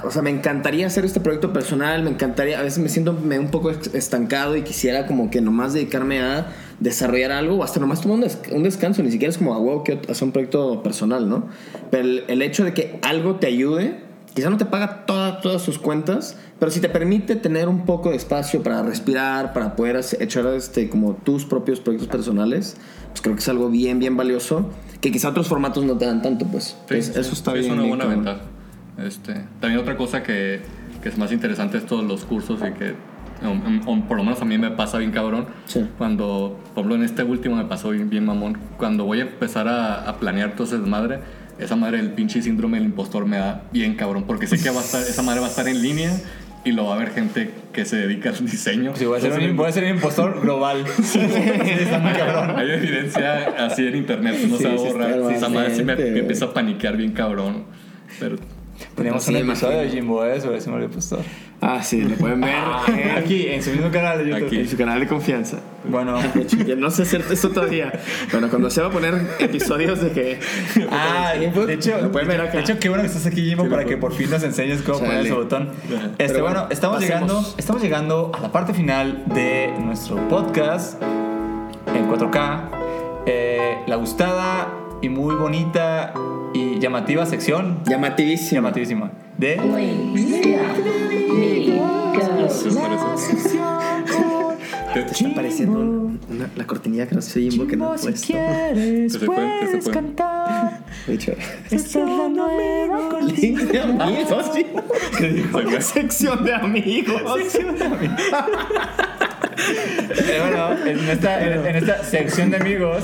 [0.04, 3.38] O sea, me encantaría hacer este proyecto personal, me encantaría, a veces me siento me-
[3.38, 6.48] un poco estancado y quisiera como que nomás dedicarme a
[6.80, 9.60] desarrollar algo o hasta nomás tomar un, des- un descanso, ni siquiera es como, a
[9.60, 11.48] huevo, quiero hacer un proyecto personal, ¿no?
[11.92, 14.00] Pero el, el hecho de que algo te ayude,
[14.34, 18.10] quizá no te paga toda- todas sus cuentas, pero si te permite tener un poco
[18.10, 22.78] de espacio para respirar, para poder hacer- echar este, como tus propios proyectos personales,
[23.10, 24.70] pues creo que es algo bien, bien valioso,
[25.02, 26.64] que quizá otros formatos no te dan tanto, pues.
[26.66, 27.74] Sí, Entonces, sí, eso está sí, bien.
[27.74, 28.40] Es una buena ventaja.
[28.98, 30.62] Este, también otra cosa que,
[31.04, 32.94] que es más interesante es todos los cursos y que,
[33.46, 35.46] o- o por lo menos a mí me pasa bien cabrón.
[35.66, 35.86] Sí.
[35.98, 38.58] Cuando, por ejemplo, en este último me pasó bien, bien mamón.
[38.78, 41.20] Cuando voy a empezar a, a planear todo ese desmadre,
[41.60, 44.24] esa madre del pinche síndrome del impostor me da bien cabrón.
[44.26, 46.12] Porque sé que va a estar, esa madre va a estar en línea
[46.66, 48.94] y lo va a ver gente que se dedica al diseño.
[48.96, 50.84] Sí, voy a ser, Entonces, un, voy a ser un impostor global.
[51.04, 52.58] sí, está muy cabrón.
[52.58, 55.32] hay evidencia así en internet, no Sí, se va a borrar.
[55.32, 57.64] esa madre sí me, me empieza a paniquear bien cabrón.
[58.20, 58.38] Pero
[58.96, 59.84] Teníamos Sí, un episodio imagino.
[59.84, 61.20] de Jimbo eh, sobre de impostor.
[61.62, 62.54] Ah, sí, lo pueden ver
[62.88, 64.46] en- Aquí, en su mismo canal de YouTube.
[64.48, 64.60] Aquí.
[64.60, 65.58] en su canal de confianza.
[65.90, 66.18] Bueno.
[66.68, 67.92] Ya no sé hacer eso todavía.
[68.32, 70.40] Bueno, cuando se va a poner episodios de que.
[70.92, 72.54] Ah, de hecho, Lo pueden ver acá.
[72.58, 74.82] de hecho, qué bueno que estás aquí, Jimbo, Sí, para que por fin nos enseñes
[74.82, 75.10] cómo Sale.
[75.10, 75.70] poner ese botón.
[75.90, 77.22] Este, Pero bueno, bueno, estamos pasemos.
[77.32, 81.02] llegando, estamos llegando a la parte final de nuestro podcast
[81.96, 82.70] en 4K.
[83.26, 84.68] Eh, la gustada
[85.02, 86.14] y muy bonita
[86.54, 88.62] y llamativa sección, Llamativísimo.
[88.62, 89.60] llamativísima, de
[94.94, 98.00] Te- Te está pareciendo un- una- la cortinilla que no sé Jimbo que no he
[98.00, 98.26] puesto.
[98.26, 99.92] quieres, Que se puede, que se puede.
[99.92, 100.80] cantar.
[101.06, 101.32] De Esta
[101.72, 103.20] es la nueva
[103.72, 104.52] de amigos.
[104.56, 105.62] Jimbo.
[106.82, 107.38] dijo?
[107.38, 108.18] Sección de amigos.
[109.58, 113.04] Eh, bueno, en esta, en, en esta sección de amigos,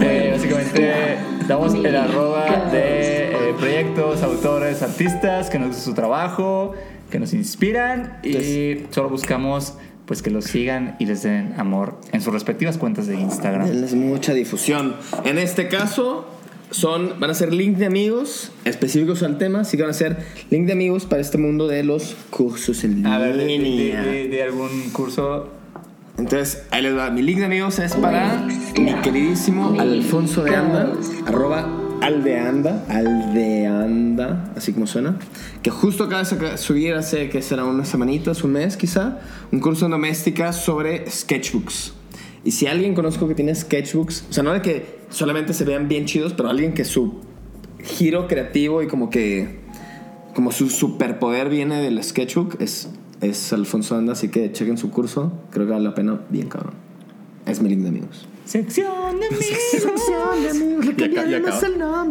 [0.00, 1.16] eh, básicamente
[1.48, 6.74] damos el arroba de eh, proyectos, autores, artistas que nos gusta su trabajo,
[7.10, 9.74] que nos inspiran y solo buscamos
[10.06, 13.66] pues que los sigan y les den amor en sus respectivas cuentas de Instagram.
[13.68, 14.96] Denles mucha difusión.
[15.24, 16.26] En este caso,
[16.72, 19.64] son, van a ser link de amigos específicos al tema.
[19.64, 20.16] Sí que van a ser
[20.50, 24.02] link de amigos para este mundo de los cursos en A ver, de, de- línea.
[24.02, 25.48] de- de algún curso.
[26.20, 27.10] Entonces, ahí les va.
[27.10, 28.46] Mi link de amigos es para
[28.78, 30.92] mi queridísimo Alfonso de Anda,
[31.26, 31.66] arroba
[32.02, 35.18] aldeanda, aldeanda, así como suena,
[35.62, 39.18] que justo acaba de subir hace que será unas semanitas, un mes quizá,
[39.50, 41.94] un curso en doméstica sobre sketchbooks.
[42.44, 45.88] Y si alguien conozco que tiene sketchbooks, o sea, no de que solamente se vean
[45.88, 47.20] bien chidos, pero alguien que su
[47.82, 49.58] giro creativo y como que
[50.34, 52.90] como su superpoder viene del sketchbook es,
[53.20, 56.74] es Alfonso Anda, así que chequen su curso, creo que vale la pena bien cabrón.
[57.46, 58.26] Es mi link de amigos.
[58.44, 59.26] Sección de
[60.50, 60.86] amigos.
[60.86, 61.60] Y, aca- y acaba,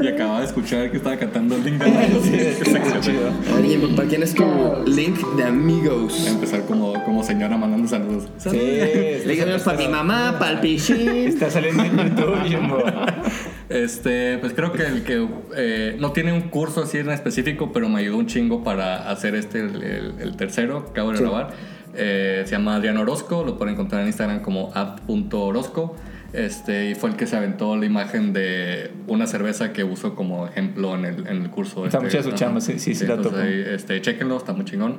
[0.01, 3.01] y acaba de escuchar que estaba cantando el link de sección.
[3.01, 3.29] chido.
[3.57, 4.43] Oye, ¿para quién es tu
[4.85, 6.25] link de amigos?
[6.27, 8.27] Empezar como, como señora mandando saludos.
[8.37, 11.09] Sí, Link de amigos para mi mamá, para el pichín.
[11.09, 12.35] Está saliendo en YouTube.
[13.69, 17.87] Este, pues creo que el que eh, no tiene un curso así en específico, pero
[17.87, 21.23] me ayudó un chingo para hacer este, el, el- el tercero que acabo de Sí.
[21.23, 21.51] grabar.
[21.95, 25.95] Eh, se llama Adrián Orozco, lo pueden encontrar en Instagram como ad.orozco.
[26.33, 30.45] Este, y fue el que se aventó la imagen de una cerveza que usó como
[30.47, 31.85] ejemplo en el, en el curso.
[31.85, 32.37] Está este, muy chida su ajá.
[32.37, 34.97] chamba, sí, sí, sí la entonces ahí, este, chéquenlo, está muy chingón.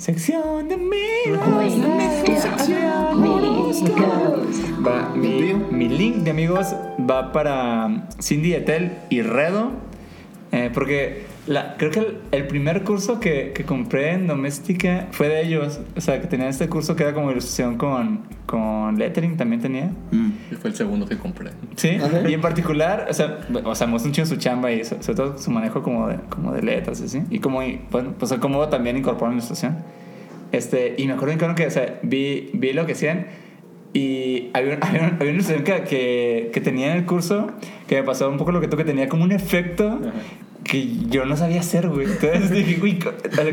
[0.00, 1.38] Sección de amigos.
[4.86, 9.72] Va, mi, mi link de amigos va para Cindy Etel y Redo.
[10.52, 15.28] eh, porque la, creo que el, el primer curso que, que compré en doméstica fue
[15.28, 15.80] de ellos.
[15.96, 19.90] O sea, que tenían este curso que era como ilustración con, con lettering, también tenía.
[20.50, 21.50] Y fue el segundo que compré.
[21.76, 22.28] Sí, Ajá.
[22.28, 25.02] y en particular, o sea, o sea, me gusta un chingo su chamba y so-
[25.02, 27.22] sobre todo su manejo como de, como de letras, así.
[27.30, 29.78] Y como, y, bueno, pues cómo también incorporan la ilustración.
[30.52, 33.26] Este, y me acuerdo que, o sea, vi, vi lo que hacían
[33.92, 37.50] y había, había, había una situación que, que, que tenía en el curso
[37.88, 40.00] que me pasó un poco lo que tú, que tenía como un efecto
[40.64, 42.06] que yo no sabía hacer, güey.
[42.06, 42.98] Entonces dije, uy,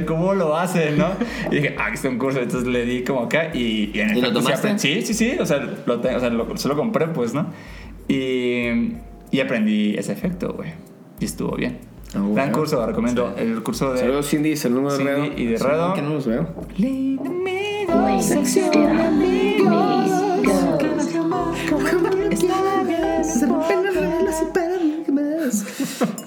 [0.06, 1.10] ¿cómo lo hacen, no?
[1.52, 2.40] Y dije, ah, que está un curso.
[2.40, 4.80] Entonces le di como acá y, y en ¿Y lo sí tomaste?
[4.80, 5.38] Sí, sí, sí.
[5.40, 7.48] O sea, lo, o sea, lo, se lo compré, pues, ¿no?
[8.08, 8.94] Y,
[9.32, 10.72] y aprendí ese efecto, güey.
[11.20, 11.80] Y estuvo bien.
[12.10, 12.52] Ah, Gran bueno.
[12.54, 13.36] curso, recomiendo.
[13.38, 14.00] El curso de.
[14.00, 15.26] Saludos Cindy, saludos Cindy Redo.
[15.38, 15.94] y de Sí, Redo.
[15.94, 16.48] Que no los veo.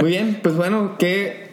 [0.00, 1.50] Muy bien, pues bueno, qué,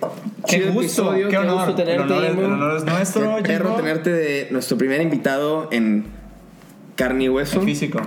[0.48, 0.80] Qué gusto,
[1.12, 1.56] episodio, qué honor.
[1.68, 5.02] gusto tenerte, El honor es- el honor es nuestro, Qué perro tenerte de nuestro primer
[5.02, 6.06] invitado en
[6.96, 7.62] carne y hueso.
[7.62, 8.00] Físico.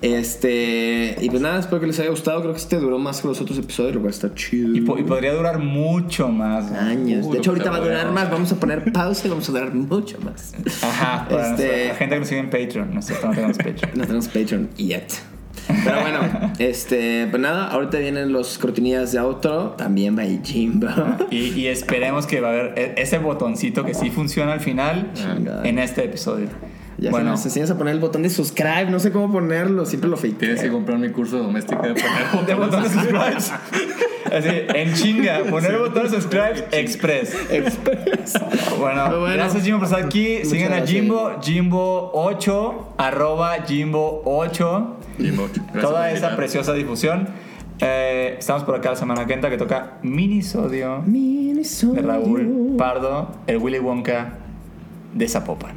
[0.00, 2.40] Este, y pues nada, espero que les haya gustado.
[2.40, 4.72] Creo que este duró más que los otros episodios, lo cual está chido.
[4.76, 6.70] Y, po- y podría durar mucho más.
[6.70, 7.26] años.
[7.26, 8.30] Uh, De hecho, ahorita va a durar más.
[8.30, 10.54] Vamos a poner pausa y vamos a durar mucho más.
[10.82, 12.94] Ajá, para Este- la gente que nos sigue en Patreon.
[12.94, 13.90] Nosotros no tenemos Patreon.
[13.96, 15.08] No tenemos Patreon yet.
[15.84, 16.20] Pero bueno,
[16.58, 19.74] este, pues nada, ahorita vienen los cortinillas de outro.
[19.76, 20.88] También va el Jimbo.
[21.30, 25.10] Y, y esperemos que va a haber e- ese botoncito que sí funciona al final
[25.14, 25.66] Chingada.
[25.68, 26.48] en este episodio.
[27.00, 28.86] Ya bueno, se nos enseñas a poner el botón de subscribe.
[28.90, 32.54] No sé cómo ponerlo, siempre lo Tienes que comprar mi curso doméstico de poner de
[32.54, 33.36] botón de subscribe.
[34.32, 37.36] Así, en chinga, poner el botón de subscribe express.
[37.50, 38.34] Express.
[38.80, 40.44] Bueno, bueno, gracias Jimbo por estar aquí.
[40.44, 40.84] Sigan a.
[40.84, 44.86] Jimbo, Jimbo8, arroba Jimbo8.
[45.80, 47.28] Toda esa preciosa difusión.
[47.80, 53.58] Eh, estamos por acá la semana que entra que toca Minisodio de Raúl Pardo, el
[53.58, 54.34] Willy Wonka
[55.14, 55.76] de Zapopan.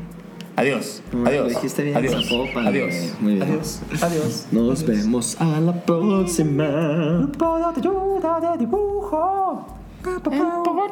[0.56, 1.04] Adiós.
[1.26, 1.44] Adiós.
[1.44, 2.28] lo dijiste bien, adiós.
[2.28, 3.16] Zapopan, adiós.
[3.20, 3.44] Muy bien.
[3.44, 3.82] Adiós.
[4.02, 4.48] Adiós.
[4.52, 7.30] Nos vemos a la próxima.
[7.38, 9.68] Todo te ayuda de dibujo.
[10.04, 10.92] Podcast.